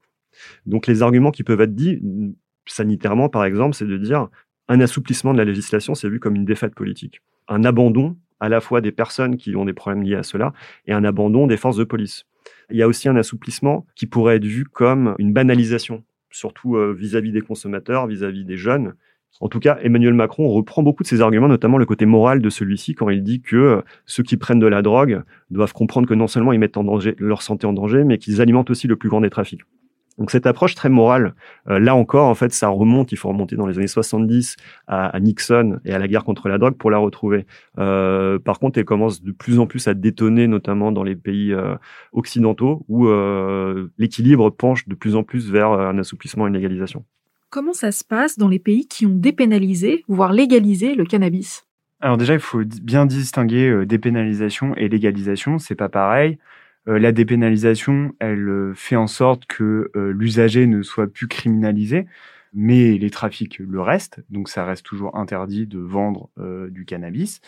Donc 0.67 0.87
les 0.87 1.03
arguments 1.03 1.31
qui 1.31 1.43
peuvent 1.43 1.61
être 1.61 1.75
dits 1.75 2.01
sanitairement, 2.67 3.29
par 3.29 3.45
exemple, 3.45 3.75
c'est 3.75 3.87
de 3.87 3.97
dire 3.97 4.29
un 4.69 4.81
assouplissement 4.81 5.33
de 5.33 5.39
la 5.39 5.45
législation, 5.45 5.95
c'est 5.95 6.09
vu 6.09 6.21
comme 6.21 6.35
une 6.37 6.45
défaite 6.45 6.75
politique. 6.75 7.21
Un 7.49 7.65
abandon 7.65 8.17
à 8.41 8.49
la 8.49 8.61
fois 8.61 8.81
des 8.81 8.93
personnes 8.93 9.37
qui 9.37 9.57
ont 9.57 9.65
des 9.65 9.73
problèmes 9.73 10.03
liés 10.03 10.17
à 10.17 10.23
cela 10.23 10.53
et 10.87 10.93
un 10.93 11.05
abandon 11.05 11.47
des 11.47 11.57
forces 11.57 11.77
de 11.77 11.85
police. 11.85 12.25
Il 12.71 12.77
y 12.77 12.83
a 12.83 12.89
aussi 12.89 13.09
un 13.09 13.17
assouplissement 13.17 13.87
qui 13.95 14.07
pourrait 14.07 14.37
être 14.37 14.45
vu 14.45 14.65
comme 14.65 15.15
une 15.19 15.33
banalisation, 15.33 16.05
surtout 16.31 16.77
euh, 16.77 16.93
vis-à-vis 16.93 17.33
des 17.33 17.41
consommateurs, 17.41 18.07
vis-à-vis 18.07 18.45
des 18.45 18.57
jeunes. 18.57 18.95
En 19.41 19.49
tout 19.49 19.59
cas, 19.59 19.79
Emmanuel 19.83 20.15
Macron 20.15 20.49
reprend 20.49 20.83
beaucoup 20.83 21.03
de 21.03 21.09
ses 21.09 21.21
arguments, 21.21 21.49
notamment 21.49 21.79
le 21.79 21.87
côté 21.87 22.07
moral 22.07 22.41
de 22.41 22.51
celui-ci, 22.51 22.95
quand 22.95 23.11
il 23.11 23.23
dit 23.23 23.41
que 23.41 23.57
euh, 23.57 23.83
ceux 24.07 24.23
qui 24.23 24.37
prennent 24.37 24.61
de 24.61 24.67
la 24.67 24.81
drogue 24.83 25.23
doivent 25.51 25.73
comprendre 25.73 26.09
que 26.09 26.15
non 26.15 26.29
seulement 26.29 26.53
ils 26.53 26.61
mettent 26.61 26.77
en 26.77 26.85
danger, 26.85 27.17
leur 27.19 27.43
santé 27.43 27.67
en 27.67 27.73
danger, 27.73 28.05
mais 28.05 28.19
qu'ils 28.19 28.41
alimentent 28.41 28.71
aussi 28.71 28.87
le 28.87 28.97
plus 28.97 29.09
grand 29.09 29.21
des 29.21 29.31
trafics. 29.31 29.63
Donc 30.17 30.31
cette 30.31 30.47
approche 30.47 30.77
très 30.77 30.89
morale, 30.89 31.35
euh, 31.69 31.81
là 31.81 31.97
encore, 31.97 32.29
en 32.29 32.37
fait, 32.37 32.53
ça 32.53 32.69
remonte, 32.69 33.11
il 33.11 33.17
faut 33.17 33.29
remonter 33.29 33.57
dans 33.57 33.67
les 33.67 33.77
années 33.79 33.89
70 33.89 34.55
à, 34.87 35.19
Nixon 35.19 35.81
et 35.85 35.93
à 35.93 35.99
la 35.99 36.07
guerre 36.07 36.23
contre 36.23 36.49
la 36.49 36.57
drogue 36.57 36.77
pour 36.77 36.93
la 36.93 36.99
retrouver. 36.99 37.47
Euh, 37.79 38.39
par 38.39 38.61
contre, 38.61 38.79
elle 38.79 38.85
commence 38.85 39.21
de 39.21 39.33
plus 39.33 39.59
en 39.59 39.67
plus 39.67 39.89
à 39.89 39.95
détonner, 39.95 40.47
notamment 40.47 40.93
dans 40.93 41.03
les 41.03 41.17
pays 41.17 41.53
occidentaux, 42.13 42.85
où 42.87 43.09
l'équilibre 43.99 44.51
penche 44.51 44.87
de 44.87 44.95
plus 44.95 45.17
en 45.17 45.25
plus 45.25 45.51
vers 45.51 45.73
un 45.73 45.99
assouplissement 45.99 46.47
et 46.47 46.51
une 46.51 46.55
légalisation. 46.55 47.05
Comment 47.55 47.73
ça 47.73 47.93
se 47.93 48.03
passe 48.03 48.37
dans 48.37 48.49
les 48.49 48.59
pays 48.59 48.89
qui 48.89 49.07
ont 49.07 49.15
dépénalisé, 49.15 50.03
voire 50.09 50.33
légalisé 50.33 50.97
le 50.97 51.05
cannabis? 51.05 51.65
Alors 52.01 52.17
déjà, 52.17 52.35
il 52.35 52.41
faut 52.41 52.65
bien 52.83 53.07
distinguer 53.07 53.87
dépénalisation 53.87 54.75
et 54.75 54.89
légalisation, 54.89 55.61
c'est 55.61 55.77
pas 55.77 55.89
pareil. 55.89 56.41
Euh, 56.89 56.99
la 56.99 57.13
dépénalisation, 57.13 58.13
elle 58.19 58.49
euh, 58.49 58.75
fait 58.75 58.97
en 58.97 59.07
sorte 59.07 59.47
que 59.47 59.93
euh, 59.95 60.13
l'usager 60.13 60.67
ne 60.67 60.83
soit 60.83 61.07
plus 61.07 61.29
criminalisé, 61.29 62.07
mais 62.55 62.99
les 62.99 63.11
trafics 63.11 63.61
le 63.61 63.81
restent, 63.81 64.19
donc 64.31 64.49
ça 64.49 64.65
reste 64.65 64.85
toujours 64.85 65.17
interdit 65.17 65.69
de 65.69 65.79
vendre 65.79 66.31
du 66.71 66.85
cannabis. 66.85 67.41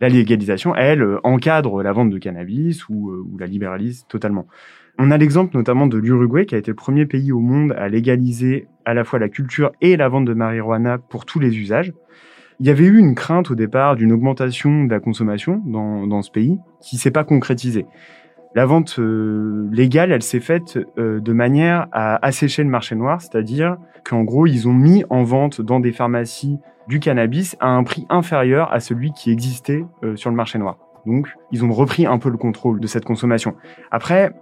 La 0.00 0.08
légalisation, 0.08 0.74
elle, 0.74 1.18
encadre 1.24 1.82
la 1.82 1.92
vente 1.92 2.08
de 2.08 2.16
cannabis 2.16 2.88
ou 2.88 3.36
la 3.38 3.46
libéralise 3.46 4.06
totalement. 4.08 4.46
On 4.98 5.10
a 5.10 5.16
l'exemple 5.16 5.56
notamment 5.56 5.86
de 5.86 5.96
l'Uruguay, 5.96 6.46
qui 6.46 6.54
a 6.54 6.58
été 6.58 6.70
le 6.70 6.76
premier 6.76 7.06
pays 7.06 7.32
au 7.32 7.40
monde 7.40 7.72
à 7.72 7.88
légaliser 7.88 8.68
à 8.84 8.94
la 8.94 9.04
fois 9.04 9.18
la 9.18 9.28
culture 9.28 9.72
et 9.80 9.96
la 9.96 10.08
vente 10.08 10.26
de 10.26 10.34
marijuana 10.34 10.98
pour 10.98 11.24
tous 11.24 11.40
les 11.40 11.56
usages. 11.58 11.92
Il 12.60 12.66
y 12.66 12.70
avait 12.70 12.84
eu 12.84 12.98
une 12.98 13.14
crainte 13.14 13.50
au 13.50 13.54
départ 13.54 13.96
d'une 13.96 14.12
augmentation 14.12 14.84
de 14.84 14.90
la 14.90 15.00
consommation 15.00 15.62
dans, 15.66 16.06
dans 16.06 16.22
ce 16.22 16.30
pays 16.30 16.58
qui 16.80 16.98
s'est 16.98 17.10
pas 17.10 17.24
concrétisée. 17.24 17.86
La 18.54 18.66
vente 18.66 18.96
euh, 18.98 19.66
légale, 19.72 20.12
elle 20.12 20.22
s'est 20.22 20.40
faite 20.40 20.78
euh, 20.98 21.20
de 21.20 21.32
manière 21.32 21.86
à 21.90 22.24
assécher 22.24 22.62
le 22.62 22.68
marché 22.68 22.94
noir, 22.94 23.20
c'est-à-dire 23.22 23.78
qu'en 24.04 24.24
gros, 24.24 24.46
ils 24.46 24.68
ont 24.68 24.74
mis 24.74 25.04
en 25.08 25.22
vente 25.22 25.62
dans 25.62 25.80
des 25.80 25.92
pharmacies 25.92 26.58
du 26.86 27.00
cannabis 27.00 27.56
à 27.60 27.68
un 27.68 27.82
prix 27.82 28.06
inférieur 28.10 28.70
à 28.72 28.80
celui 28.80 29.12
qui 29.12 29.30
existait 29.30 29.86
euh, 30.04 30.16
sur 30.16 30.28
le 30.28 30.36
marché 30.36 30.58
noir. 30.58 30.76
Donc, 31.06 31.28
ils 31.50 31.64
ont 31.64 31.72
repris 31.72 32.04
un 32.04 32.18
peu 32.18 32.28
le 32.28 32.36
contrôle 32.36 32.78
de 32.78 32.86
cette 32.86 33.04
consommation. 33.04 33.54
Après, 33.90 34.32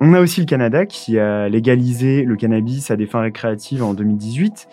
on 0.00 0.14
a 0.14 0.20
aussi 0.20 0.40
le 0.40 0.46
Canada 0.46 0.86
qui 0.86 1.18
a 1.18 1.48
légalisé 1.48 2.22
le 2.22 2.36
cannabis 2.36 2.90
à 2.90 2.96
des 2.96 3.06
fins 3.06 3.20
récréatives 3.20 3.82
en 3.82 3.94
2018. 3.94 4.68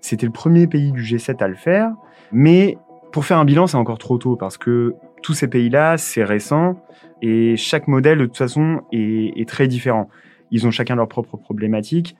C'était 0.00 0.26
le 0.26 0.32
premier 0.32 0.66
pays 0.66 0.92
du 0.92 1.02
G7 1.02 1.42
à 1.42 1.48
le 1.48 1.54
faire, 1.54 1.92
mais 2.32 2.78
pour 3.12 3.24
faire 3.24 3.38
un 3.38 3.44
bilan, 3.44 3.66
c'est 3.66 3.76
encore 3.76 3.98
trop 3.98 4.18
tôt 4.18 4.36
parce 4.36 4.56
que 4.56 4.94
tous 5.22 5.34
ces 5.34 5.48
pays-là, 5.48 5.98
c'est 5.98 6.24
récent 6.24 6.80
et 7.22 7.56
chaque 7.56 7.88
modèle, 7.88 8.18
de 8.18 8.26
toute 8.26 8.36
façon, 8.36 8.80
est, 8.92 9.48
très 9.48 9.68
différent. 9.68 10.08
Ils 10.50 10.66
ont 10.66 10.70
chacun 10.70 10.96
leurs 10.96 11.08
propres 11.08 11.36
problématiques 11.36 12.16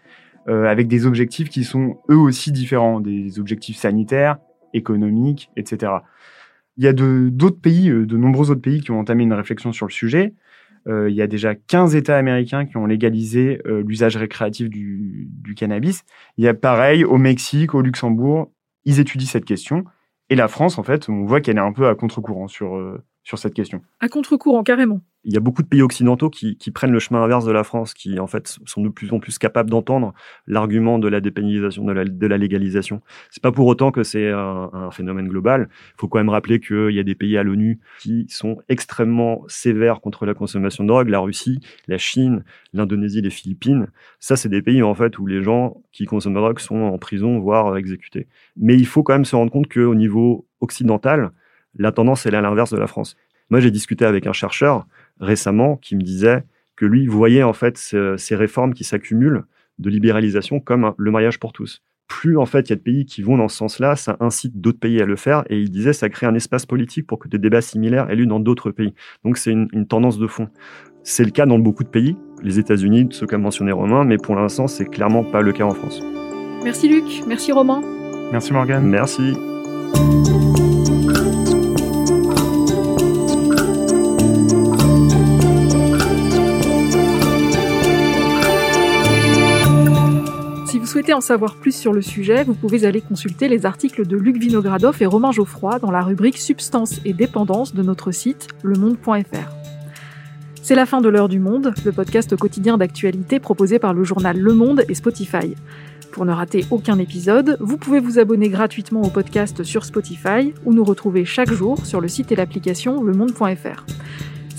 euh, 0.49 0.67
avec 0.67 0.89
des 0.89 1.07
objectifs 1.07 1.49
qui 1.49 1.65
sont 1.65 1.99
eux 2.11 2.17
aussi 2.17 2.53
différents, 2.53 3.01
des 3.01 3.39
objectifs 3.41 3.77
sanitaires, 3.77 4.39
économiques, 4.75 5.51
etc. 5.57 5.93
Il 6.77 6.85
y 6.85 6.89
a 6.89 6.93
d'autres 6.93 7.61
pays, 7.61 7.89
euh, 7.89 8.07
de 8.07 8.17
nombreux 8.17 8.51
autres 8.51 8.61
pays 8.61 8.81
qui 8.81 8.91
ont 8.91 9.01
entamé 9.01 9.25
une 9.25 9.33
réflexion 9.33 9.73
sur 9.73 9.87
le 9.87 9.93
sujet. 9.93 10.35
Euh, 10.87 11.11
il 11.11 11.17
y 11.17 11.23
a 11.23 11.27
déjà 11.27 11.55
15 11.55 11.95
États 11.95 12.17
américains 12.17 12.67
qui 12.67 12.77
ont 12.77 12.87
légalisé 12.87 13.61
l'usage 13.65 14.17
récréatif 14.17 14.69
du, 14.69 15.29
du, 15.31 15.55
cannabis. 15.55 16.05
Il 16.37 16.45
y 16.45 16.49
a 16.49 16.55
pareil 16.55 17.05
au 17.05 17.19
Mexique, 17.19 17.75
au 17.75 17.83
Luxembourg, 17.83 18.51
ils 18.85 19.01
étudient 19.01 19.29
cette 19.29 19.45
question. 19.45 19.85
Et 20.31 20.37
la 20.37 20.49
France, 20.49 20.79
en 20.79 20.83
fait, 20.83 21.09
on 21.09 21.25
voit 21.25 21.41
qu'elle 21.41 21.57
est 21.57 21.61
un 21.61 21.73
peu 21.73 21.89
à 21.89 21.95
contre-courant 21.95 22.49
sur, 22.49 22.77
sur 23.23 23.39
cette 23.39 23.55
question. 23.55 23.83
À 24.01 24.09
contre-courant, 24.09 24.63
carrément. 24.63 25.01
Il 25.25 25.35
y 25.35 25.37
a 25.37 25.41
beaucoup 25.41 25.63
de 25.63 25.69
pays 25.69 25.83
occidentaux 25.83 26.31
qui, 26.31 26.57
qui, 26.57 26.71
prennent 26.71 26.93
le 26.93 26.99
chemin 26.99 27.23
inverse 27.23 27.45
de 27.45 27.53
la 27.53 27.63
France, 27.63 27.93
qui 27.93 28.19
en 28.19 28.27
fait 28.27 28.57
sont 28.65 28.83
de 28.83 28.89
plus 28.89 29.13
en 29.13 29.21
plus 29.21 29.39
capables 29.39 29.69
d'entendre 29.69 30.15
l'argument 30.47 30.99
de 30.99 31.09
la 31.09 31.21
dépénalisation, 31.21 31.85
de 31.85 31.93
la, 31.93 32.07
de 32.07 32.27
la 32.27 32.39
légalisation. 32.39 33.03
C'est 33.31 33.43
pas 33.43 33.53
pour 33.53 33.67
autant 33.67 33.91
que 33.91 34.03
c'est 34.03 34.31
un, 34.31 34.71
un, 34.73 34.91
phénomène 34.91 35.29
global. 35.29 35.69
Il 35.71 36.01
faut 36.01 36.09
quand 36.09 36.19
même 36.19 36.31
rappeler 36.31 36.59
qu'il 36.59 36.93
y 36.93 36.99
a 36.99 37.03
des 37.03 37.15
pays 37.15 37.37
à 37.37 37.43
l'ONU 37.43 37.81
qui 38.01 38.27
sont 38.31 38.57
extrêmement 38.71 39.45
sévères 39.47 40.01
contre 40.01 40.25
la 40.25 40.33
consommation 40.33 40.85
de 40.85 40.89
drogue. 40.89 41.11
La 41.11 41.21
Russie, 41.21 41.61
la 41.87 41.99
Chine, 41.99 42.43
l'Indonésie, 42.73 43.21
les 43.21 43.31
Philippines. 43.31 43.89
Ça, 44.21 44.37
c'est 44.37 44.49
des 44.49 44.63
pays 44.63 44.83
en 44.83 44.95
fait 44.95 45.19
où 45.19 45.27
les 45.27 45.43
gens 45.43 45.83
qui 45.93 46.07
consomment 46.07 46.35
de 46.35 46.41
drogue 46.41 46.59
sont 46.61 46.81
en 46.81 46.97
prison, 46.97 47.39
voire 47.41 47.77
exécutés. 47.77 48.27
Mais 48.57 48.75
il 48.75 48.87
faut 48.87 49.03
quand 49.03 49.13
même 49.13 49.27
se 49.27 49.37
rendre 49.37 49.53
compte 49.53 49.71
qu'au 49.71 49.95
niveau 49.95 50.47
occidental, 50.61 51.33
la 51.77 51.93
tendance 51.93 52.27
est 52.27 52.35
à 52.35 52.41
l'inverse 52.41 52.73
de 52.73 52.79
la 52.79 52.87
France. 52.87 53.17
Moi, 53.51 53.61
j'ai 53.61 53.71
discuté 53.71 54.05
avec 54.05 54.27
un 54.27 54.33
chercheur 54.33 54.87
récemment 55.21 55.77
qui 55.77 55.97
me 55.97 56.03
disait 56.03 56.45
que 56.77 56.87
lui 56.87 57.07
voyait 57.07 57.43
en 57.43 57.53
fait 57.53 57.77
ces 57.77 58.35
réformes 58.37 58.73
qui 58.73 58.85
s'accumulent 58.85 59.45
de 59.79 59.91
libéralisation 59.91 60.61
comme 60.61 60.95
le 60.97 61.11
mariage 61.11 61.39
pour 61.39 61.53
tous. 61.53 61.83
Plus 62.07 62.37
en 62.37 62.47
fait 62.47 62.69
il 62.69 62.71
y 62.71 62.73
a 62.73 62.77
de 62.77 62.81
pays 62.81 63.05
qui 63.05 63.23
vont 63.23 63.37
dans 63.37 63.49
ce 63.49 63.57
sens-là, 63.57 63.97
ça 63.97 64.17
incite 64.19 64.61
d'autres 64.61 64.81
pays 64.81 65.01
à 65.01 65.05
le 65.05 65.15
faire 65.15 65.45
et 65.49 65.61
il 65.61 65.71
disait 65.71 65.93
ça 65.93 66.09
crée 66.09 66.27
un 66.27 66.35
espace 66.35 66.67
politique 66.67 67.07
pour 67.07 67.19
que 67.19 67.29
des 67.29 67.39
débats 67.39 67.61
similaires 67.61 68.11
aient 68.11 68.17
lieu 68.17 68.27
dans 68.27 68.41
d'autres 68.41 68.71
pays. 68.71 68.95
Donc 69.25 69.37
c'est 69.37 69.53
une, 69.53 69.69
une, 69.73 69.87
tendance 69.87 70.19
de 70.19 70.27
fond. 70.27 70.49
C'est 71.03 71.25
le 71.25 71.31
cas 71.31 71.47
dans 71.47 71.59
beaucoup 71.59 71.85
de 71.85 71.89
pays, 71.89 72.17
les 72.43 72.59
États-Unis, 72.59 73.09
ceux 73.11 73.27
qu'a 73.27 73.39
mentionné 73.39 73.73
Romain, 73.73 74.05
mais 74.05 74.17
pour 74.17 74.35
l'instant 74.35 74.67
c'est 74.67 74.87
clairement 74.87 75.23
pas 75.23 75.43
le 75.43 75.53
cas 75.53 75.65
en 75.65 75.75
France. 75.75 76.03
Merci 76.65 76.89
Luc, 76.89 77.05
merci 77.29 77.53
Romain. 77.53 77.83
Merci 78.33 78.53
Morgane. 78.53 78.87
Merci. 78.87 79.35
Souhaitez 91.01 91.15
en 91.15 91.23
savoir 91.23 91.57
plus 91.57 91.75
sur 91.75 91.95
le 91.95 92.03
sujet, 92.03 92.45
vous 92.45 92.53
pouvez 92.53 92.85
aller 92.85 93.01
consulter 93.01 93.49
les 93.49 93.65
articles 93.65 94.07
de 94.07 94.19
Luc 94.19 94.37
Vinogradov 94.37 95.01
et 95.01 95.07
Romain 95.07 95.33
Geoffroy 95.33 95.79
dans 95.79 95.91
la 95.91 96.03
rubrique 96.03 96.37
Substance 96.37 97.01
et 97.07 97.15
dépendance 97.15 97.73
de 97.75 97.83
notre 97.83 98.11
site 98.11 98.49
lemonde.fr. 98.63 99.49
C'est 100.61 100.75
la 100.75 100.85
fin 100.85 101.01
de 101.01 101.09
l'heure 101.09 101.31
du 101.31 101.39
monde, 101.39 101.73
le 101.87 101.93
podcast 101.93 102.37
quotidien 102.37 102.77
d'actualité 102.77 103.41
proposé 103.41 103.79
par 103.79 103.95
le 103.95 104.05
journal 104.05 104.39
Le 104.39 104.53
Monde 104.53 104.85
et 104.91 104.95
Spotify. 104.95 105.55
Pour 106.13 106.27
ne 106.27 106.33
rater 106.33 106.67
aucun 106.71 106.99
épisode, 106.99 107.57
vous 107.61 107.79
pouvez 107.79 108.01
vous 108.01 108.19
abonner 108.19 108.51
gratuitement 108.51 109.01
au 109.01 109.09
podcast 109.09 109.63
sur 109.63 109.87
Spotify 109.87 110.53
ou 110.67 110.75
nous 110.75 110.85
retrouver 110.85 111.25
chaque 111.25 111.51
jour 111.51 111.87
sur 111.87 112.03
le 112.03 112.09
site 112.09 112.31
et 112.31 112.37
l'application 112.37 113.03
lemonde.fr. 113.03 113.87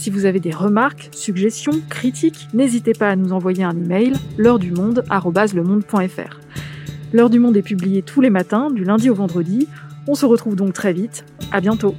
Si 0.02 0.10
vous 0.10 0.26
avez 0.26 0.40
des 0.40 0.50
remarques, 0.50 1.10
suggestions, 1.12 1.80
critiques, 1.88 2.48
n'hésitez 2.56 2.94
pas 2.94 3.10
à 3.10 3.16
nous 3.16 3.34
envoyer 3.34 3.64
un 3.64 3.78
email 3.78 4.14
l'heure 4.36 4.58
du 4.58 4.72
monde 4.72 5.04
@lemonde.fr. 5.12 6.40
L'heure 7.14 7.30
du 7.30 7.38
monde 7.38 7.56
est 7.56 7.62
publiée 7.62 8.02
tous 8.02 8.20
les 8.20 8.32
matins 8.32 8.72
du 8.72 8.84
lundi 8.84 9.12
au 9.12 9.14
vendredi. 9.14 9.68
On 10.08 10.16
se 10.16 10.26
retrouve 10.26 10.56
donc 10.56 10.74
très 10.74 10.92
vite. 10.92 11.24
À 11.52 11.62
bientôt. 11.62 11.94